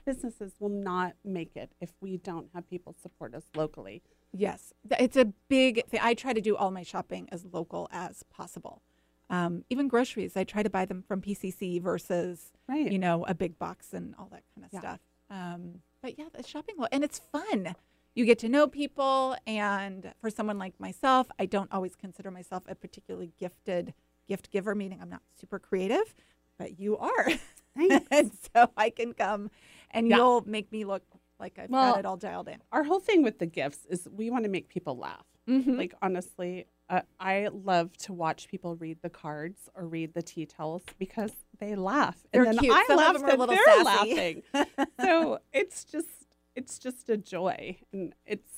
businesses 0.04 0.52
will 0.60 0.68
not 0.68 1.14
make 1.24 1.56
it 1.56 1.72
if 1.80 1.92
we 2.00 2.16
don't 2.16 2.48
have 2.54 2.68
people 2.68 2.92
support 2.92 3.34
us 3.34 3.44
locally. 3.56 4.02
Yes, 4.32 4.72
it's 4.98 5.16
a 5.16 5.26
big 5.48 5.84
thing. 5.86 6.00
I 6.02 6.14
try 6.14 6.32
to 6.32 6.40
do 6.40 6.56
all 6.56 6.70
my 6.70 6.82
shopping 6.82 7.28
as 7.32 7.44
local 7.44 7.88
as 7.90 8.22
possible. 8.24 8.82
Um, 9.30 9.64
even 9.70 9.88
groceries, 9.88 10.36
I 10.36 10.44
try 10.44 10.62
to 10.62 10.70
buy 10.70 10.84
them 10.84 11.02
from 11.02 11.20
PCC 11.22 11.80
versus 11.80 12.52
Right. 12.68 12.90
you 12.90 12.98
know 12.98 13.24
a 13.26 13.34
big 13.34 13.58
box 13.58 13.92
and 13.92 14.14
all 14.18 14.28
that 14.30 14.42
kind 14.54 14.64
of 14.66 14.72
Yeah. 14.72 14.80
stuff. 14.80 15.00
Um, 15.30 15.82
but 16.02 16.18
yeah, 16.18 16.28
the 16.32 16.42
shopping 16.42 16.74
lo- 16.78 16.88
and 16.92 17.02
it's 17.02 17.18
fun. 17.18 17.74
You 18.14 18.24
get 18.24 18.38
to 18.40 18.48
know 18.48 18.68
people, 18.68 19.36
and 19.46 20.12
for 20.20 20.30
someone 20.30 20.58
like 20.58 20.78
myself, 20.78 21.26
I 21.38 21.46
don't 21.46 21.72
always 21.72 21.96
consider 21.96 22.30
myself 22.30 22.62
a 22.68 22.74
particularly 22.74 23.32
gifted 23.38 23.92
gift 24.28 24.50
giver. 24.50 24.74
Meaning, 24.74 25.00
I'm 25.02 25.10
not 25.10 25.22
super 25.40 25.58
creative, 25.58 26.14
but 26.58 26.78
you 26.78 26.96
are, 26.98 27.28
and 28.10 28.30
so 28.54 28.70
I 28.76 28.90
can 28.90 29.14
come, 29.14 29.50
and 29.90 30.06
Yeah. 30.06 30.16
you'll 30.18 30.42
make 30.46 30.70
me 30.70 30.84
look 30.84 31.02
like 31.40 31.58
I've 31.58 31.70
Well, 31.70 31.92
got 31.94 31.98
it 32.00 32.06
all 32.06 32.16
dialed 32.16 32.48
in. 32.48 32.62
Our 32.70 32.84
whole 32.84 33.00
thing 33.00 33.22
with 33.24 33.38
the 33.40 33.46
gifts 33.46 33.84
is 33.86 34.06
we 34.12 34.30
want 34.30 34.44
to 34.44 34.50
make 34.50 34.68
people 34.68 34.96
laugh. 34.96 35.26
Mhm. 35.48 35.76
Like 35.76 35.94
honestly, 36.00 36.66
uh, 36.88 37.00
I 37.18 37.48
love 37.52 37.96
to 37.98 38.12
watch 38.12 38.48
people 38.48 38.76
read 38.76 38.98
the 39.02 39.10
cards 39.10 39.70
or 39.74 39.86
read 39.86 40.14
the 40.14 40.22
tea 40.22 40.46
towels 40.46 40.82
because 40.98 41.32
they 41.58 41.74
laugh, 41.74 42.16
They're 42.32 42.44
and 42.44 42.54
then 42.54 42.58
cute. 42.58 42.74
I 42.74 42.84
Some 42.86 42.96
laugh 42.98 43.14
them 43.14 43.24
are 43.24 43.26
a 43.26 43.30
that 43.30 43.38
little 43.38 43.54
they're 43.54 43.84
sassy. 43.84 44.42
laughing. 44.54 44.86
so 45.00 45.38
it's 45.52 45.84
just 45.84 46.08
it's 46.54 46.78
just 46.78 47.08
a 47.08 47.16
joy, 47.16 47.78
and 47.92 48.14
it's 48.26 48.48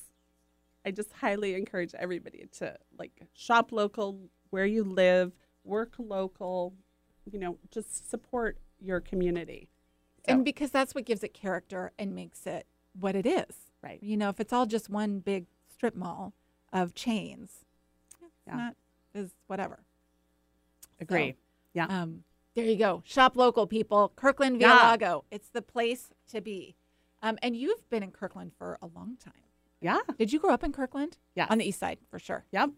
I 0.84 0.90
just 0.90 1.12
highly 1.12 1.54
encourage 1.54 1.94
everybody 1.94 2.46
to 2.58 2.76
like 2.98 3.12
shop 3.34 3.72
local 3.72 4.18
where 4.50 4.66
you 4.66 4.84
live, 4.84 5.32
work 5.64 5.94
local, 5.98 6.74
you 7.30 7.38
know, 7.38 7.58
just 7.70 8.08
support 8.10 8.58
your 8.80 9.00
community. 9.00 9.68
So, 10.26 10.32
and 10.34 10.44
because 10.44 10.70
that's 10.70 10.94
what 10.94 11.04
gives 11.04 11.22
it 11.22 11.32
character 11.34 11.92
and 11.98 12.14
makes 12.14 12.46
it 12.46 12.66
what 12.98 13.14
it 13.16 13.26
is. 13.26 13.54
right, 13.82 14.02
You 14.02 14.16
know, 14.16 14.28
if 14.30 14.40
it's 14.40 14.52
all 14.52 14.66
just 14.66 14.88
one 14.88 15.20
big 15.20 15.46
strip 15.72 15.94
mall 15.94 16.32
of 16.72 16.94
chains, 16.94 17.64
Yeah. 18.46 18.56
not 18.56 18.76
is 19.14 19.30
whatever. 19.46 19.80
agree. 21.00 21.36
yeah, 21.74 21.86
Um, 21.86 22.24
there 22.54 22.64
you 22.64 22.76
go. 22.76 23.02
Shop 23.04 23.36
local, 23.36 23.66
people. 23.66 24.12
Kirkland 24.16 24.58
Via 24.60 24.96
Yeah. 25.00 25.18
It's 25.30 25.48
the 25.50 25.62
place 25.62 26.10
to 26.28 26.40
be. 26.40 26.76
Um, 27.22 27.38
and 27.42 27.56
you've 27.56 27.88
been 27.90 28.02
in 28.02 28.10
Kirkland 28.12 28.52
for 28.58 28.78
a 28.82 28.86
long 28.86 29.16
time. 29.16 29.32
yeah, 29.80 30.00
Did 30.18 30.32
you 30.32 30.38
grow 30.38 30.52
up 30.54 30.64
in 30.64 30.72
Kirkland? 30.72 31.18
yeah, 31.34 31.46
On 31.50 31.58
the 31.58 31.66
east 31.68 31.78
side, 31.78 31.98
for 32.10 32.18
sure. 32.18 32.44
yep. 32.50 32.70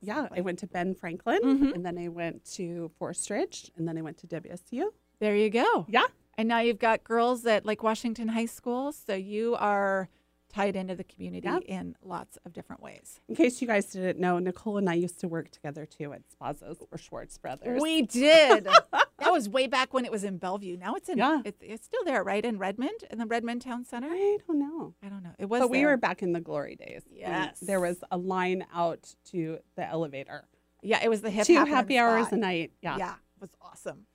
Yeah, 0.00 0.28
I 0.30 0.42
went 0.42 0.58
to 0.58 0.66
Ben 0.66 0.94
Franklin, 0.94 1.40
Mhm. 1.42 1.74
and 1.74 1.86
then 1.86 1.96
I 1.98 2.08
went 2.08 2.44
to 2.56 2.90
Forest 2.98 3.30
Ridge, 3.30 3.70
and 3.76 3.88
then 3.88 3.96
I 3.96 4.02
went 4.02 4.18
to 4.18 4.26
WSU. 4.26 4.92
There 5.20 5.34
you 5.36 5.48
go. 5.48 5.86
Yeah, 5.88 6.06
And 6.36 6.48
now 6.48 6.58
you've 6.58 6.78
got 6.80 7.04
girls 7.04 7.46
at 7.46 7.64
Lake 7.64 7.82
Washington 7.82 8.28
High 8.28 8.44
School, 8.46 8.92
so 8.92 9.14
you 9.14 9.54
are 9.54 10.08
tied 10.54 10.76
into 10.76 10.94
the 10.94 11.04
community 11.04 11.46
Yeah. 11.48 11.58
in 11.66 11.96
lots 12.02 12.38
of 12.44 12.52
different 12.52 12.82
ways. 12.82 13.20
in 13.28 13.34
case 13.34 13.60
you 13.60 13.66
guys 13.66 13.86
didn't 13.86 14.18
know, 14.20 14.38
Nicole 14.38 14.78
and 14.78 14.88
I 14.88 14.94
used 14.94 15.18
to 15.20 15.28
work 15.28 15.50
together 15.50 15.84
too 15.86 16.12
at 16.12 16.22
Spazzo's 16.28 16.78
or 16.92 16.98
Schwartz 16.98 17.36
Brothers. 17.38 17.80
We 17.82 18.02
did. 18.02 18.64
that 18.92 19.32
was 19.32 19.48
way 19.48 19.66
back 19.66 19.92
when 19.92 20.04
it 20.04 20.12
was 20.12 20.22
in 20.22 20.38
Bellevue. 20.38 20.76
Now 20.76 20.94
it's 20.94 21.08
in. 21.08 21.18
Yeah. 21.18 21.42
It, 21.44 21.56
it's 21.60 21.84
still 21.84 22.04
there, 22.04 22.22
right 22.22 22.44
in 22.44 22.58
Redmond, 22.58 23.04
in 23.10 23.18
the 23.18 23.26
Redmond 23.26 23.62
Town 23.62 23.84
Center. 23.84 24.08
I 24.08 24.38
don't 24.46 24.58
know. 24.60 24.94
I 25.02 25.08
don't 25.08 25.22
know. 25.24 25.32
It 25.38 25.46
was. 25.48 25.60
But 25.60 25.70
we 25.70 25.84
were 25.84 25.96
back 25.96 26.22
in 26.22 26.32
the 26.32 26.40
glory 26.40 26.76
days. 26.76 27.02
Yes. 27.10 27.58
There 27.60 27.80
was 27.80 28.04
a 28.10 28.16
line 28.16 28.64
out 28.72 29.14
to 29.32 29.58
the 29.76 29.86
elevator. 29.88 30.44
Yeah, 30.82 31.00
it 31.02 31.08
was 31.08 31.20
the 31.22 31.30
hip 31.30 31.46
Two 31.46 31.64
happy 31.64 31.98
hours 31.98 32.26
spot. 32.26 32.38
a 32.38 32.40
night. 32.40 32.72
Yeah. 32.82 32.96
Yeah, 32.98 33.14
it 33.14 33.40
was 33.40 33.50
awesome. 33.60 34.06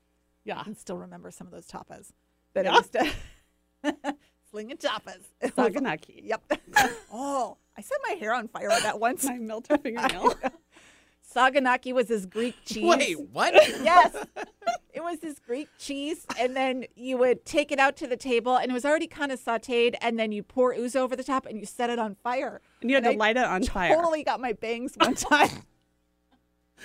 Yeah. 0.46 0.60
I 0.60 0.64
can 0.64 0.76
still 0.76 0.98
remember 0.98 1.32
some 1.32 1.48
of 1.48 1.52
those 1.54 1.68
tapas 1.68 2.12
that 2.54 2.66
Yeah. 2.66 2.72
I 2.72 3.04
used 3.04 3.16
to 4.50 4.58
slinging 4.58 4.78
tapas. 4.78 5.22
Saganaki. 5.44 6.22
Yep. 6.24 6.54
oh, 7.14 7.58
I 7.78 7.82
set 7.82 7.98
my 8.08 8.16
hair 8.16 8.34
on 8.34 8.48
fire 8.48 8.70
with 8.70 8.84
that 8.84 9.00
once. 9.00 9.24
My 9.26 9.38
melter 9.38 9.78
fingernail. 9.84 10.36
Saganaki 11.34 11.94
was 11.94 12.08
this 12.08 12.26
Greek 12.26 12.56
cheese. 12.66 12.84
Wait, 12.84 13.20
what? 13.32 13.54
yes. 13.54 14.16
It 14.92 15.02
was 15.02 15.20
this 15.20 15.40
Greek 15.40 15.70
cheese, 15.78 16.26
and 16.40 16.56
then 16.56 16.86
you 16.96 17.18
would 17.18 17.46
take 17.46 17.72
it 17.72 17.80
out 17.80 17.96
to 17.98 18.08
the 18.08 18.18
table, 18.18 18.58
and 18.58 18.72
it 18.72 18.74
was 18.74 18.84
already 18.84 19.06
kind 19.08 19.32
of 19.32 19.40
sauteed, 19.40 19.94
and 20.02 20.20
then 20.20 20.32
you 20.32 20.42
pour 20.42 20.74
ouzo 20.74 20.98
over 20.98 21.16
the 21.16 21.24
top, 21.24 21.46
and 21.46 21.60
you 21.60 21.66
set 21.66 21.90
it 21.92 22.00
on 22.00 22.16
fire. 22.24 22.60
and 22.82 22.90
you 22.90 22.96
had 22.96 23.06
And 23.06 23.14
to 23.14 23.16
I 23.16 23.20
light 23.28 23.38
it 23.38 23.44
on 23.46 23.64
fire. 23.64 23.96
Totally 23.96 24.24
got 24.24 24.42
my 24.42 24.54
bangs 24.54 24.96
one 24.98 25.14
time. 25.16 25.50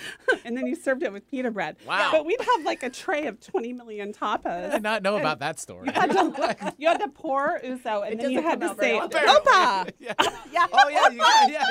and 0.44 0.56
then 0.56 0.66
you 0.66 0.74
served 0.74 1.02
it 1.02 1.12
with 1.12 1.28
pita 1.30 1.50
bread. 1.50 1.76
Wow. 1.86 2.10
But 2.12 2.26
we'd 2.26 2.40
have 2.40 2.64
like 2.64 2.82
a 2.82 2.90
tray 2.90 3.26
of 3.26 3.40
20 3.40 3.72
million 3.72 4.12
tapas. 4.12 4.46
I 4.46 4.48
tapas. 4.48 4.72
did 4.72 4.82
not 4.82 5.02
know 5.02 5.16
about 5.16 5.40
that 5.40 5.60
story. 5.60 5.86
You 5.86 5.92
had 5.92 6.10
to, 6.10 6.74
you 6.78 6.88
had 6.88 7.00
to 7.00 7.08
pour 7.08 7.60
ouzo 7.60 8.04
and 8.04 8.14
It 8.14 8.22
then 8.22 8.30
you 8.30 8.42
had 8.42 8.60
to 8.60 8.68
say, 8.78 9.00
very. 9.08 9.28
Opa! 9.28 9.90
yeah. 9.98 10.14
yeah. 10.52 10.66
Oh 10.72 10.88
yeah, 10.88 11.08
you 11.10 11.18
got 11.18 11.50
yes. 11.50 11.68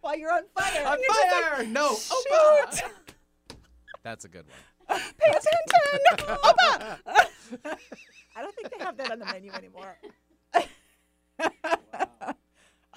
While 0.00 0.16
you're 0.16 0.32
on 0.32 0.44
fire. 0.56 0.86
On 0.86 0.98
You're 1.00 1.08
like, 1.08 1.56
fire! 1.56 1.64
no, 1.66 1.94
Shoot! 1.94 2.24
Opa! 2.30 2.90
That's 4.02 4.24
a 4.24 4.28
good 4.28 4.44
one. 4.46 5.00
Pay 5.18 5.30
attention! 5.30 6.36
Opa! 6.36 6.98
I 8.36 8.42
don't 8.42 8.54
think 8.54 8.70
they 8.70 8.84
have 8.84 8.96
that 8.96 9.10
on 9.10 9.18
the 9.18 9.26
menu 9.26 9.52
anymore. 9.52 9.98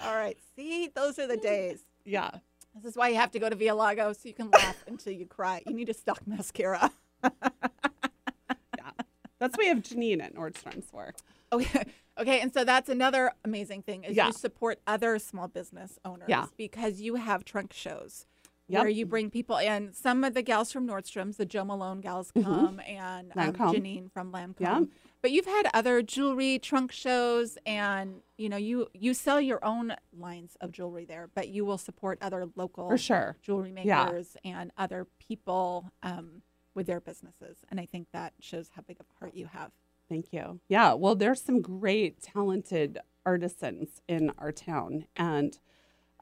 All 0.04 0.14
right. 0.16 0.36
See, 0.56 0.88
those 0.94 1.18
are 1.18 1.26
the 1.26 1.36
days. 1.36 1.80
Yeah. 2.04 2.30
This 2.74 2.84
is 2.92 2.96
why 2.96 3.08
you 3.08 3.16
have 3.16 3.30
to 3.32 3.38
go 3.38 3.48
to 3.50 3.56
Via 3.56 3.74
Lago 3.74 4.12
so 4.12 4.20
you 4.24 4.34
can 4.34 4.50
laugh 4.50 4.82
until 4.86 5.12
you 5.12 5.26
cry. 5.26 5.62
You 5.66 5.74
need 5.74 5.88
a 5.88 5.94
stock 5.94 6.20
mascara. 6.26 6.90
Yeah. 7.22 8.90
That's 9.38 9.52
what 9.56 9.58
we 9.58 9.66
have 9.66 9.78
Janine 9.78 10.22
at 10.22 10.34
Nordstrom's 10.34 10.86
for. 10.90 11.14
Okay. 11.52 11.84
Okay. 12.18 12.40
And 12.40 12.52
so 12.52 12.64
that's 12.64 12.88
another 12.88 13.32
amazing 13.44 13.82
thing 13.82 14.04
is 14.04 14.16
Yeah. 14.16 14.28
you 14.28 14.32
support 14.32 14.80
other 14.86 15.18
small 15.18 15.48
business 15.48 15.98
owners 16.04 16.28
Yeah. 16.28 16.46
because 16.56 17.00
you 17.00 17.16
have 17.16 17.44
trunk 17.44 17.72
shows 17.72 18.26
Yep. 18.68 18.80
where 18.80 18.88
you 18.88 19.04
bring 19.04 19.28
people 19.30 19.58
in. 19.58 19.92
Some 19.92 20.24
of 20.24 20.32
the 20.34 20.40
gals 20.42 20.72
from 20.72 20.86
Nordstrom's, 20.88 21.36
the 21.36 21.44
Joe 21.44 21.64
Malone 21.64 22.00
gals 22.00 22.30
come 22.30 22.80
and 22.86 23.32
um, 23.36 23.52
Janine 23.52 24.10
from 24.10 24.32
Lancome. 24.32 24.60
Yeah. 24.60 24.80
But 25.22 25.30
you've 25.30 25.46
had 25.46 25.68
other 25.72 26.02
jewelry 26.02 26.58
trunk 26.58 26.90
shows 26.90 27.56
and 27.64 28.22
you 28.36 28.48
know 28.48 28.56
you 28.56 28.88
you 28.92 29.14
sell 29.14 29.40
your 29.40 29.64
own 29.64 29.94
lines 30.12 30.56
of 30.60 30.72
jewelry 30.72 31.04
there, 31.04 31.28
but 31.34 31.48
you 31.48 31.64
will 31.64 31.78
support 31.78 32.18
other 32.20 32.46
local 32.56 32.88
For 32.88 32.98
sure. 32.98 33.36
jewelry 33.40 33.72
Yeah. 33.84 34.06
makers 34.06 34.36
and 34.44 34.72
other 34.76 35.06
people 35.20 35.92
um, 36.02 36.42
with 36.74 36.86
their 36.88 37.00
businesses. 37.00 37.58
And 37.70 37.78
I 37.78 37.86
think 37.86 38.08
that 38.12 38.32
shows 38.40 38.70
how 38.74 38.82
big 38.82 38.98
of 38.98 39.06
a 39.14 39.18
heart 39.20 39.34
you 39.34 39.46
have. 39.46 39.70
Thank 40.08 40.32
you. 40.32 40.60
Yeah. 40.68 40.94
Well, 40.94 41.14
there's 41.14 41.40
some 41.40 41.62
great, 41.62 42.20
talented 42.20 42.98
artisans 43.24 44.02
in 44.08 44.32
our 44.38 44.50
town. 44.52 45.06
And 45.16 45.58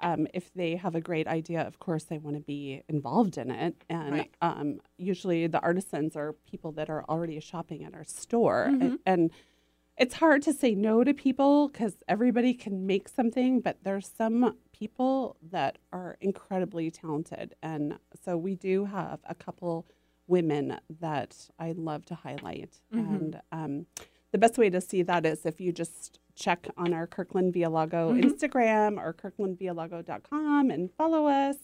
um, 0.01 0.27
if 0.35 0.53
they 0.55 0.77
have 0.77 0.95
a 0.95 1.01
great 1.01 1.27
idea, 1.27 1.61
of 1.67 1.79
course, 1.79 2.05
they 2.05 2.19
want 2.19 2.37
to 2.37 2.43
be 2.43 2.83
involved 2.89 3.39
in 3.39 3.51
it. 3.51 3.85
And 3.89 4.13
Right. 4.13 4.35
um, 4.43 4.81
usually 4.97 5.47
the 5.47 5.61
artisans 5.61 6.17
are 6.17 6.35
people 6.51 6.73
that 6.73 6.89
are 6.91 7.05
already 7.09 7.39
shopping 7.41 7.85
at 7.85 7.95
our 7.95 8.05
store. 8.05 8.69
Mm-hmm. 8.71 8.83
And, 8.83 8.99
and 9.07 9.31
it's 9.97 10.15
hard 10.15 10.43
to 10.43 10.53
say 10.53 10.75
no 10.75 11.05
to 11.05 11.13
people 11.13 11.69
because 11.69 12.03
everybody 12.09 12.55
can 12.55 12.87
make 12.87 13.09
something, 13.09 13.61
but 13.61 13.79
there's 13.83 14.09
some 14.09 14.57
people 14.73 15.37
that 15.43 15.79
are 15.93 16.17
incredibly 16.21 16.91
talented. 16.91 17.55
And 17.63 17.99
so 18.25 18.37
we 18.37 18.55
do 18.55 18.87
have 18.87 19.21
a 19.29 19.35
couple 19.35 19.87
women 20.27 20.79
that 21.01 21.37
I 21.59 21.73
love 21.73 22.07
to 22.07 22.15
highlight. 22.15 22.81
Mm-hmm. 22.95 23.15
And 23.15 23.41
um, 23.53 23.87
the 24.33 24.39
best 24.39 24.57
way 24.57 24.71
to 24.71 24.81
see 24.81 25.03
that 25.03 25.27
is 25.27 25.45
if 25.45 25.61
you 25.61 25.73
just 25.73 26.19
check 26.41 26.67
on 26.77 26.93
our 26.93 27.07
Kirkland 27.07 27.53
Via 27.53 27.71
Lago 27.71 28.13
Mm-hmm. 28.13 28.27
Instagram 28.29 28.99
or 28.99 29.13
kirklandvialago.com 29.13 30.71
and 30.71 30.91
follow 30.97 31.27
us. 31.27 31.57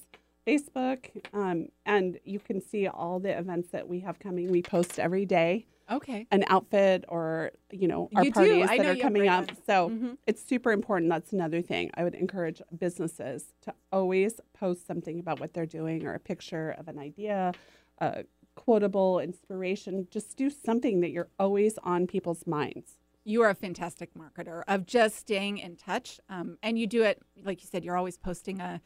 Facebook, 0.46 1.10
um, 1.34 1.66
and 1.86 2.20
you 2.24 2.38
can 2.38 2.60
see 2.60 2.86
all 2.86 3.18
the 3.18 3.36
events 3.36 3.70
that 3.72 3.88
we 3.88 3.98
have 3.98 4.20
coming. 4.20 4.48
We 4.48 4.62
post 4.62 5.00
every 5.00 5.26
day 5.26 5.66
Okay. 5.90 6.28
an 6.30 6.44
outfit 6.46 7.04
or 7.08 7.50
you 7.72 7.88
know 7.88 8.08
our 8.14 8.22
You 8.24 8.30
parties 8.32 8.68
that 8.68 8.86
are 8.86 8.94
coming 8.94 9.26
up. 9.26 9.50
So 9.66 9.90
Mhm. 9.90 10.18
it's 10.24 10.40
super 10.40 10.70
important. 10.70 11.10
That's 11.10 11.32
another 11.32 11.62
thing. 11.62 11.90
I 11.94 12.04
would 12.04 12.14
encourage 12.14 12.62
businesses 12.78 13.54
to 13.62 13.74
always 13.90 14.40
post 14.54 14.86
something 14.86 15.18
about 15.18 15.40
what 15.40 15.52
they're 15.52 15.66
doing 15.66 16.06
or 16.06 16.14
a 16.14 16.20
picture 16.20 16.70
of 16.78 16.86
an 16.86 17.00
idea, 17.00 17.52
a 17.98 18.22
quotable 18.54 19.18
inspiration. 19.18 20.06
Just 20.12 20.36
do 20.36 20.48
something 20.48 21.00
that 21.00 21.10
you're 21.10 21.28
always 21.40 21.76
on 21.82 22.06
people's 22.06 22.46
minds. 22.46 22.98
You 23.26 23.42
are 23.42 23.50
a 23.50 23.54
fantastic 23.54 24.10
marketer 24.14 24.62
of 24.68 24.86
just 24.86 25.16
staying 25.16 25.58
in 25.58 25.74
touch. 25.76 26.20
Um, 26.28 26.58
and 26.62 26.78
you 26.78 26.86
do 26.86 27.02
it, 27.02 27.20
like 27.44 27.60
you 27.60 27.68
said, 27.68 27.84
you're 27.84 27.96
always 27.96 28.16
posting 28.16 28.60
a 28.60 28.80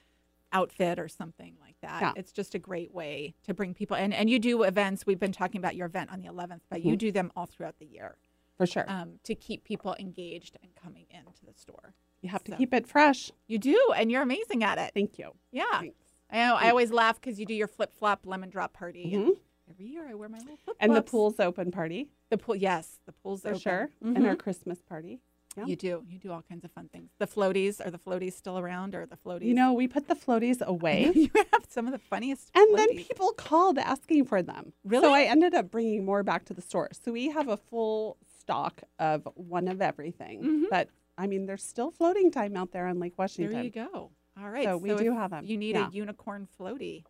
outfit 0.52 0.98
or 0.98 1.08
something 1.08 1.54
like 1.60 1.76
that. 1.82 2.00
Yeah. 2.00 2.12
It's 2.16 2.32
just 2.32 2.54
a 2.54 2.58
great 2.58 2.92
way 2.92 3.34
to 3.44 3.52
bring 3.54 3.74
people 3.74 3.96
in. 3.96 4.12
And 4.14 4.30
you 4.30 4.38
do 4.38 4.62
events. 4.62 5.04
We've 5.06 5.20
been 5.20 5.30
talking 5.30 5.58
about 5.60 5.76
your 5.76 5.86
event 5.86 6.10
on 6.10 6.20
the 6.20 6.26
11th, 6.28 6.62
but 6.70 6.82
you 6.82 6.96
do 6.96 7.12
them 7.12 7.30
all 7.36 7.44
throughout 7.46 7.78
the 7.78 7.84
year 7.86 8.16
For 8.56 8.66
sure. 8.66 8.86
um, 8.88 9.20
to 9.24 9.34
keep 9.34 9.62
people 9.62 9.94
engaged 10.00 10.56
and 10.62 10.74
coming 10.74 11.04
into 11.10 11.44
the 11.46 11.52
store. 11.54 11.94
you 12.22 12.30
have 12.30 12.42
to 12.44 12.56
keep 12.56 12.72
it 12.74 12.86
fresh. 12.88 13.30
You 13.46 13.58
do, 13.58 13.92
and 13.94 14.10
you're 14.10 14.22
amazing 14.22 14.64
at 14.64 14.78
it. 14.78 14.92
Thank 14.94 15.18
you. 15.18 15.32
Yeah. 15.52 15.64
Thanks. 15.80 15.96
I 16.30 16.36
know. 16.46 16.54
I 16.56 16.70
always 16.70 16.90
laugh 16.92 17.20
because 17.20 17.38
you 17.38 17.44
do 17.46 17.54
your 17.54 17.68
flip 17.68 17.92
flop 17.94 18.20
lemon 18.24 18.48
drop 18.50 18.72
party. 18.72 19.12
Mhm. 19.14 19.30
Every 19.70 19.86
year 19.86 20.06
I 20.08 20.14
wear 20.14 20.28
my 20.28 20.38
little 20.38 20.56
flip 20.64 20.76
And 20.80 20.94
the 20.94 21.02
pool's 21.02 21.38
open 21.40 21.70
party 21.70 22.08
The 22.30 22.38
pool, 22.38 22.56
yes, 22.56 22.98
the 23.06 23.12
pool's 23.12 23.42
for 23.42 23.48
open. 23.48 23.60
sure. 23.60 23.90
Mhm. 24.04 24.16
And 24.16 24.26
our 24.26 24.36
Christmas 24.36 24.82
party. 24.82 25.20
Yeah. 25.56 25.64
You 25.66 25.74
do. 25.76 26.04
You 26.08 26.18
do 26.18 26.30
all 26.30 26.42
kinds 26.42 26.64
of 26.64 26.70
fun 26.70 26.88
things. 26.92 27.10
The 27.18 27.26
floaties 27.26 27.84
are 27.84 27.90
the 27.90 27.98
floaties 27.98 28.34
still 28.34 28.56
around, 28.58 28.94
or 28.94 29.04
the 29.04 29.16
floaties? 29.16 29.46
You 29.46 29.54
know, 29.54 29.72
we 29.72 29.88
put 29.88 30.06
the 30.06 30.14
floaties 30.14 30.60
away. 30.60 31.10
you 31.14 31.28
have 31.34 31.64
some 31.68 31.86
of 31.86 31.92
the 31.92 31.98
funniest. 31.98 32.50
And 32.54 32.78
then 32.78 32.88
people 32.96 33.32
called 33.36 33.76
asking 33.78 34.26
for 34.26 34.42
them. 34.42 34.72
Really? 34.84 35.02
So 35.04 35.12
I 35.12 35.22
ended 35.22 35.54
up 35.54 35.70
bringing 35.70 36.04
more 36.04 36.22
back 36.22 36.44
to 36.46 36.54
the 36.54 36.62
store. 36.62 36.88
So 36.92 37.10
we 37.10 37.30
have 37.30 37.48
a 37.48 37.56
full 37.56 38.16
stock 38.38 38.82
of 39.00 39.26
one 39.34 39.66
of 39.66 39.82
everything. 39.82 40.42
Mhm. 40.42 40.64
But 40.70 40.88
I 41.18 41.26
mean, 41.26 41.46
there's 41.46 41.64
still 41.64 41.90
floating 41.90 42.30
time 42.30 42.56
out 42.56 42.70
there 42.72 42.86
on 42.86 42.98
Lake 43.00 43.18
Washington. 43.18 43.52
there 43.52 43.64
you 43.64 43.70
go. 43.70 44.10
All 44.40 44.48
right. 44.50 44.64
So 44.64 44.76
we 44.78 44.94
do 44.94 45.12
have 45.12 45.32
'em. 45.32 45.44
You 45.46 45.56
need 45.58 45.74
Yeah. 45.74 45.88
a 45.88 45.90
unicorn 45.90 46.46
floaty. 46.58 47.04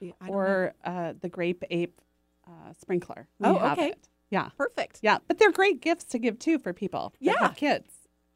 The- 0.00 0.14
I 0.20 0.26
don't 0.26 0.28
know. 0.28 0.34
Or 0.34 0.74
uh, 0.84 1.12
the 1.20 1.28
grape 1.28 1.64
ape 1.70 2.00
uh, 2.46 2.72
sprinkler. 2.78 3.26
We 3.38 3.48
Oh, 3.48 3.56
okay. 3.72 3.88
it. 3.90 4.08
Yeah. 4.30 4.48
perfect. 4.56 4.98
Yeah. 5.02 5.18
But 5.28 5.38
they're 5.38 5.52
great 5.52 5.80
gifts 5.80 6.04
to 6.06 6.18
give 6.18 6.38
too 6.38 6.58
for 6.58 6.72
people. 6.72 7.14
Yeah. 7.20 7.48
kids. 7.56 7.90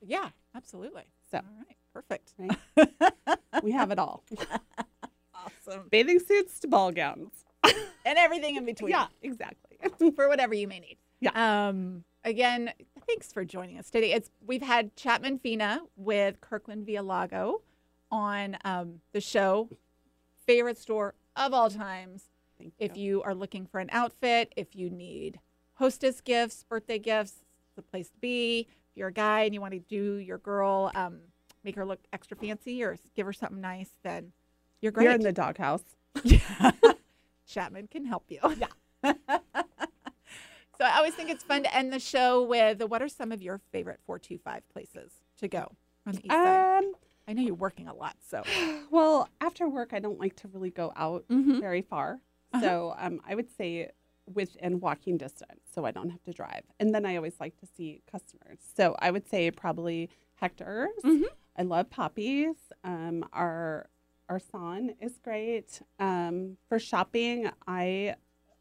Yeah, 0.05 0.29
absolutely. 0.55 1.05
So- 1.31 1.39
all 1.39 1.45
right, 1.67 1.77
perfect. 1.93 2.35
Right. 2.39 3.39
We 3.63 3.73
have 3.73 3.91
it 3.91 3.99
all. 3.99 4.23
Awesome. 5.35 5.89
Bathing 5.91 6.21
suits 6.21 6.61
to 6.61 6.69
ball 6.69 6.93
gowns. 6.93 7.33
And 8.07 8.17
everything 8.19 8.57
in 8.57 8.65
between. 8.65 8.91
Yeah, 8.91 9.09
exactly. 9.21 9.77
for 10.17 10.29
whatever 10.29 10.55
you 10.55 10.67
may 10.67 10.79
need. 10.81 10.97
Yeah. 11.21 11.33
Um, 11.69 12.05
again, 12.25 12.73
thanks 13.07 13.31
for 13.33 13.45
joining 13.45 13.79
us 13.79 13.91
today. 13.91 14.13
It's 14.13 14.31
we've 14.47 14.63
had 14.63 14.97
Chapman 14.97 15.39
Fina 15.41 15.81
with 15.97 16.41
Kirkland 16.41 16.87
Via 16.87 17.03
Lago 17.03 17.61
on 18.11 18.57
um, 18.65 19.01
the 19.13 19.21
show. 19.21 19.69
Favorite 20.47 20.79
store 20.79 21.15
of 21.39 21.55
all 21.55 21.71
times. 21.71 22.25
Thank 22.59 22.75
If 22.79 22.97
you 22.97 23.23
are 23.23 23.35
looking 23.35 23.67
for 23.67 23.79
an 23.81 23.89
outfit, 23.93 24.53
if 24.57 24.75
you 24.75 24.91
need 24.91 25.39
hostess 25.75 26.21
gifts, 26.21 26.65
birthday 26.69 26.99
gifts, 26.99 27.45
the 27.77 27.83
place 27.83 28.11
to 28.11 28.19
be. 28.19 28.67
If 28.91 28.97
you're 28.97 29.09
a 29.09 29.13
guy 29.13 29.43
and 29.43 29.55
you 29.55 29.61
want 29.61 29.75
to 29.75 29.79
do 29.79 30.17
your 30.17 30.39
girl, 30.39 30.91
um, 30.95 31.21
make 31.65 31.77
her 31.77 31.87
look 31.87 32.01
extra 32.13 32.37
fancy 32.37 32.83
or 32.83 32.97
give 33.15 33.27
her 33.27 33.33
something 33.33 33.61
nice, 33.61 33.91
then 34.03 34.33
you're 34.81 34.93
great. 34.93 35.05
You're 35.05 35.13
in 35.15 35.23
the 35.23 35.33
doghouse. 35.33 35.85
Chapman 37.47 37.89
can 37.89 38.05
help 38.05 38.25
you. 38.29 38.41
Yeah. 38.59 38.67
so 39.15 40.85
I 40.85 40.97
always 40.97 41.15
think 41.15 41.31
it's 41.31 41.45
fun 41.45 41.63
to 41.63 41.75
end 41.75 41.93
the 41.93 42.01
show 42.01 42.43
with 42.43 42.83
what 42.83 43.01
are 43.01 43.09
some 43.09 43.31
of 43.31 43.41
your 43.41 43.61
favorite 43.71 44.01
425 44.07 44.69
places 44.73 45.13
to 45.39 45.49
go 45.49 45.71
on 46.07 46.15
the 46.15 46.25
east 46.25 46.31
side? 46.31 46.85
Um, 47.29 47.31
I 47.31 47.35
know 47.35 47.43
you're 47.47 47.55
working 47.55 47.89
a 47.89 47.95
lot, 47.95 48.17
so 48.27 48.43
Well, 48.91 49.29
after 49.41 49.69
work, 49.69 49.91
I 49.93 49.99
don't 49.99 50.19
like 50.19 50.37
to 50.37 50.49
really 50.49 50.71
go 50.71 50.93
out 50.97 51.25
Mhm. 51.29 51.61
very 51.61 51.83
far. 51.83 52.21
Uh-huh. 52.53 52.61
So 52.63 52.95
um, 52.99 53.21
I 53.27 53.35
would 53.35 53.51
say 53.57 53.91
within 54.35 54.81
walking 54.81 55.17
distance, 55.17 55.61
so 55.75 55.85
I 55.85 55.91
don't 55.91 56.11
have 56.11 56.23
to 56.25 56.33
drive. 56.33 56.63
And 56.81 56.95
then 56.95 57.05
I 57.07 57.17
always 57.17 57.39
like 57.41 57.57
to 57.61 57.67
see 57.67 58.03
customers. 58.11 58.59
So 58.77 58.95
I 58.99 59.11
would 59.11 59.27
say 59.29 59.51
probably 59.51 60.11
Hector's. 60.37 61.03
Mhm. 61.05 61.25
I 61.57 61.63
love 61.63 61.91
Poppies. 61.91 62.57
Um, 62.85 63.25
our 63.33 63.89
our 64.31 64.39
son 64.39 64.95
is 65.01 65.19
great. 65.19 65.81
Um, 65.99 66.59
for 66.69 66.79
shopping, 66.79 67.51
I 67.67 68.15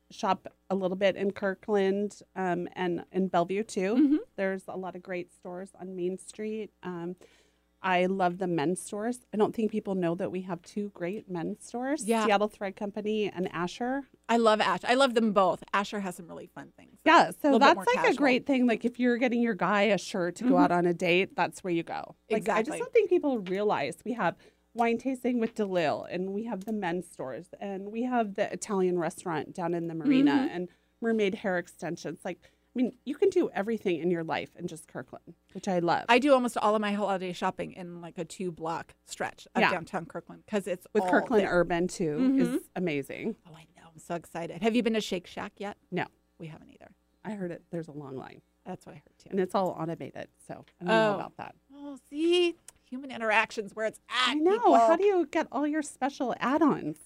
shop 0.09 0.47
a 0.69 0.75
little 0.75 0.95
bit 0.95 1.17
in 1.17 1.31
Kirkland 1.31 2.21
um, 2.37 2.69
and 2.73 3.03
in 3.11 3.27
Bellevue 3.27 3.63
too. 3.63 3.95
Mhm. 3.95 4.17
There's 4.37 4.63
a 4.69 4.77
lot 4.77 4.95
of 4.95 5.03
great 5.03 5.33
stores 5.33 5.71
on 5.79 5.93
Main 5.97 6.17
Street. 6.17 6.71
I 7.81 8.07
love 8.07 8.39
the 8.39 8.47
men's 8.47 8.81
stores. 8.81 9.19
I 9.33 9.37
don't 9.37 9.55
think 9.55 9.71
people 9.71 9.95
know 9.95 10.15
that 10.15 10.31
we 10.31 10.41
have 10.41 10.61
two 10.63 10.89
great 10.93 11.29
men's 11.29 11.63
stores 11.65 12.03
Yeah. 12.05 12.25
Seattle 12.25 12.47
Thread 12.47 12.75
Company 12.75 13.29
and 13.33 13.47
Asher. 13.53 14.03
I 14.27 14.37
love 14.37 14.59
Ash. 14.61 14.79
I 14.83 14.95
love 14.95 15.13
them 15.13 15.31
both. 15.31 15.63
Asher 15.73 15.99
has 15.99 16.15
some 16.15 16.27
really 16.27 16.47
fun 16.47 16.71
things. 16.75 16.97
Yeah, 17.05 17.31
so 17.41 17.59
that's 17.59 17.85
like 17.95 18.09
a 18.09 18.15
great 18.15 18.45
thing. 18.45 18.65
Like 18.67 18.83
if 18.83 18.99
you're 18.99 19.17
getting 19.17 19.41
your 19.41 19.53
guy 19.53 19.83
a 19.83 19.97
shirt 19.97 20.35
to 20.37 20.43
go 20.45 20.55
Mhm. 20.55 20.61
out 20.63 20.71
on 20.71 20.85
a 20.85 20.93
date, 20.93 21.35
that's 21.35 21.63
where 21.63 21.71
you 21.71 21.83
go. 21.83 22.15
Like 22.31 22.49
I 22.49 22.63
just 22.63 22.79
don't 22.79 22.91
think 22.91 23.09
people 23.09 23.39
realize 23.39 23.97
we 24.03 24.13
have 24.13 24.35
wine 24.73 24.97
tasting 24.97 25.39
with 25.39 25.55
DeLille 25.55 26.07
and 26.11 26.33
we 26.33 26.45
have 26.45 26.65
the 26.65 26.73
men's 26.73 27.07
stores 27.09 27.47
and 27.59 27.91
we 27.91 28.03
have 28.03 28.35
the 28.35 28.51
Italian 28.51 28.97
restaurant 28.99 29.53
down 29.53 29.73
in 29.73 29.87
the 29.87 29.95
marina 29.95 30.31
Mhm. 30.31 30.55
and 30.55 30.69
mermaid 31.01 31.35
hair 31.35 31.57
extensions. 31.57 32.19
Like 32.25 32.39
mean, 32.77 32.93
you 33.05 33.15
can 33.15 33.29
do 33.29 33.49
everything 33.53 33.99
in 33.99 34.09
your 34.11 34.23
life 34.23 34.49
in 34.55 34.67
just 34.67 34.87
Kirkland, 34.87 35.33
which 35.53 35.67
I 35.67 35.79
love. 35.79 36.05
I 36.09 36.19
do 36.19 36.33
almost 36.33 36.57
all 36.57 36.75
of 36.75 36.81
my 36.81 36.93
holiday 36.93 37.33
shopping 37.33 37.73
in 37.73 37.99
like 38.01 38.17
a 38.17 38.25
two 38.25 38.51
block 38.51 38.93
stretch 39.05 39.47
of 39.55 39.61
Yeah. 39.61 39.71
downtown 39.71 40.05
Kirkland 40.05 40.43
because 40.45 40.67
it's 40.67 40.87
With 40.93 41.03
Kirkland 41.05 41.43
there. 41.43 41.51
Urban 41.51 41.87
too 41.87 42.17
Mhm. 42.17 42.39
is 42.55 42.69
amazing. 42.75 43.35
Oh, 43.49 43.55
I 43.55 43.65
know. 43.75 43.87
I'm 43.91 43.99
so 43.99 44.15
excited. 44.15 44.61
Have 44.61 44.75
you 44.75 44.83
been 44.83 44.93
to 44.93 45.01
Shake 45.01 45.27
Shack 45.27 45.53
yet? 45.57 45.77
No. 45.91 46.05
We 46.39 46.47
haven't 46.47 46.69
either. 46.69 46.91
I 47.25 47.31
heard 47.31 47.51
it. 47.51 47.63
There's 47.71 47.87
a 47.87 47.91
long 47.93 48.15
line, 48.15 48.41
That's 48.63 48.85
what 48.85 48.93
I 48.93 48.99
heard 48.99 49.17
too. 49.17 49.29
and 49.31 49.39
it's 49.39 49.53
all 49.55 49.69
automated. 49.69 50.29
So 50.47 50.63
I 50.79 50.83
don't 50.85 50.87
know 50.87 51.11
Oh. 51.11 51.15
about 51.15 51.37
that. 51.37 51.55
Oh, 51.73 51.97
see, 52.09 52.55
human 52.83 53.11
interactions 53.11 53.75
where 53.75 53.85
it's 53.87 53.99
at. 54.07 54.29
I 54.29 54.33
know. 54.35 54.51
people. 54.53 54.75
How 54.75 54.95
do 54.95 55.03
you 55.03 55.25
get 55.25 55.47
all 55.51 55.67
your 55.67 55.81
special 55.81 56.33
add-ons? 56.39 56.97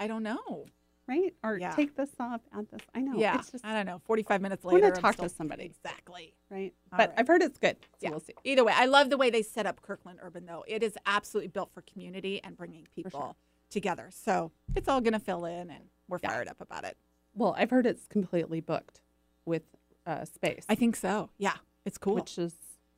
I 0.00 0.06
don't 0.06 0.22
know. 0.22 0.66
Right? 1.08 1.34
Or 1.42 1.56
Yeah. 1.58 1.74
take 1.74 1.96
this 1.96 2.10
off, 2.20 2.42
add 2.52 2.68
this. 2.70 2.82
I 2.94 3.00
know. 3.00 3.18
yeah, 3.18 3.36
It's 3.38 3.50
just 3.50 3.64
I 3.64 3.72
don't 3.72 3.86
know. 3.86 3.98
45 4.06 4.42
minutes 4.42 4.62
I 4.64 4.68
later, 4.68 4.90
talk 4.90 5.12
to 5.16 5.20
still- 5.20 5.28
somebody. 5.30 5.64
Exactly. 5.64 6.34
right. 6.50 6.74
All 6.92 6.98
but 6.98 7.08
right. 7.10 7.18
I've 7.18 7.26
heard 7.26 7.42
it's 7.42 7.58
good. 7.58 7.76
So 7.82 7.88
Yeah. 8.02 8.10
we'll 8.10 8.20
see. 8.20 8.34
Either 8.44 8.62
way, 8.62 8.74
I 8.76 8.84
love 8.84 9.08
the 9.08 9.16
way 9.16 9.30
they 9.30 9.42
set 9.42 9.64
up 9.66 9.80
Kirkland 9.80 10.18
Urban, 10.22 10.44
though. 10.44 10.64
It 10.68 10.82
is 10.82 10.98
absolutely 11.06 11.48
built 11.48 11.72
for 11.72 11.80
community 11.82 12.42
and 12.44 12.56
bringing 12.58 12.86
people 12.94 13.10
sure. 13.10 13.36
together. 13.70 14.10
So 14.10 14.52
it's 14.76 14.86
all 14.86 15.00
going 15.00 15.14
to 15.14 15.18
fill 15.18 15.46
in, 15.46 15.70
and 15.70 15.88
we're 16.08 16.18
Yeah. 16.22 16.28
fired 16.30 16.48
up 16.48 16.60
about 16.60 16.84
it. 16.84 16.98
Well, 17.34 17.54
I've 17.56 17.70
heard 17.70 17.86
it's 17.86 18.06
completely 18.06 18.60
booked 18.60 19.00
with 19.46 19.62
uh, 20.06 20.24
space, 20.26 20.64
I 20.68 20.74
think 20.74 20.94
so. 20.96 21.30
Yeah, 21.38 21.56
it's 21.86 21.96
cool. 21.98 22.14
which 22.16 22.38
is 22.38 22.54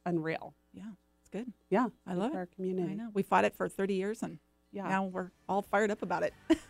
unreal. 0.07 0.55
yeah, 0.73 0.85
it's 1.21 1.29
good. 1.29 1.53
Yeah. 1.69 1.89
I 2.07 2.15
love 2.15 2.33
it. 2.33 2.37
Our 2.37 2.47
community. 2.47 2.93
I 2.93 2.95
know. 2.95 3.11
We 3.15 3.23
fought 3.23 3.45
it 3.45 3.55
for 3.55 3.69
30 3.69 3.95
years, 3.95 4.23
and 4.23 4.39
Yeah. 4.73 4.89
now 4.89 5.05
we're 5.07 5.31
all 5.49 5.63
fired 5.63 5.91
up 5.91 6.03
about 6.03 6.23
it. 6.25 6.33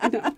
I 0.00 0.08
know. 0.08 0.36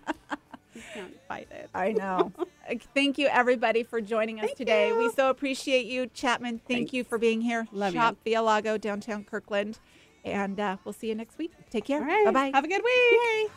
fight 1.29 1.49
it. 1.51 1.71
I 1.75 1.93
know. 1.93 2.33
Thank 2.95 3.19
you, 3.19 3.27
everybody, 3.29 3.83
for 3.83 4.01
joining 4.01 4.39
us 4.41 4.47
Thank 4.47 4.59
today. 4.59 4.93
We 4.93 5.11
so 5.11 5.31
appreciate 5.31 5.87
you, 5.87 6.07
Chapman. 6.09 6.61
Thank 6.67 6.93
you 6.93 7.05
for 7.05 7.19
being 7.19 7.41
here. 7.41 7.67
Love 7.73 7.95
you. 7.95 8.01
Shop 8.01 8.17
Via 8.25 8.43
Lago, 8.43 8.79
downtown 8.79 9.25
Kirkland. 9.25 9.79
And 10.25 10.59
uh, 10.59 10.77
we'll 10.85 10.93
see 10.93 11.09
you 11.09 11.15
next 11.15 11.39
week. 11.39 11.53
Take 11.71 11.85
care. 11.85 12.01
All 12.01 12.07
right. 12.07 12.25
Bye 12.25 12.33
bye. 12.33 12.51
Have 12.53 12.65
a 12.65 12.69
good 12.69 12.83
week. 12.83 13.51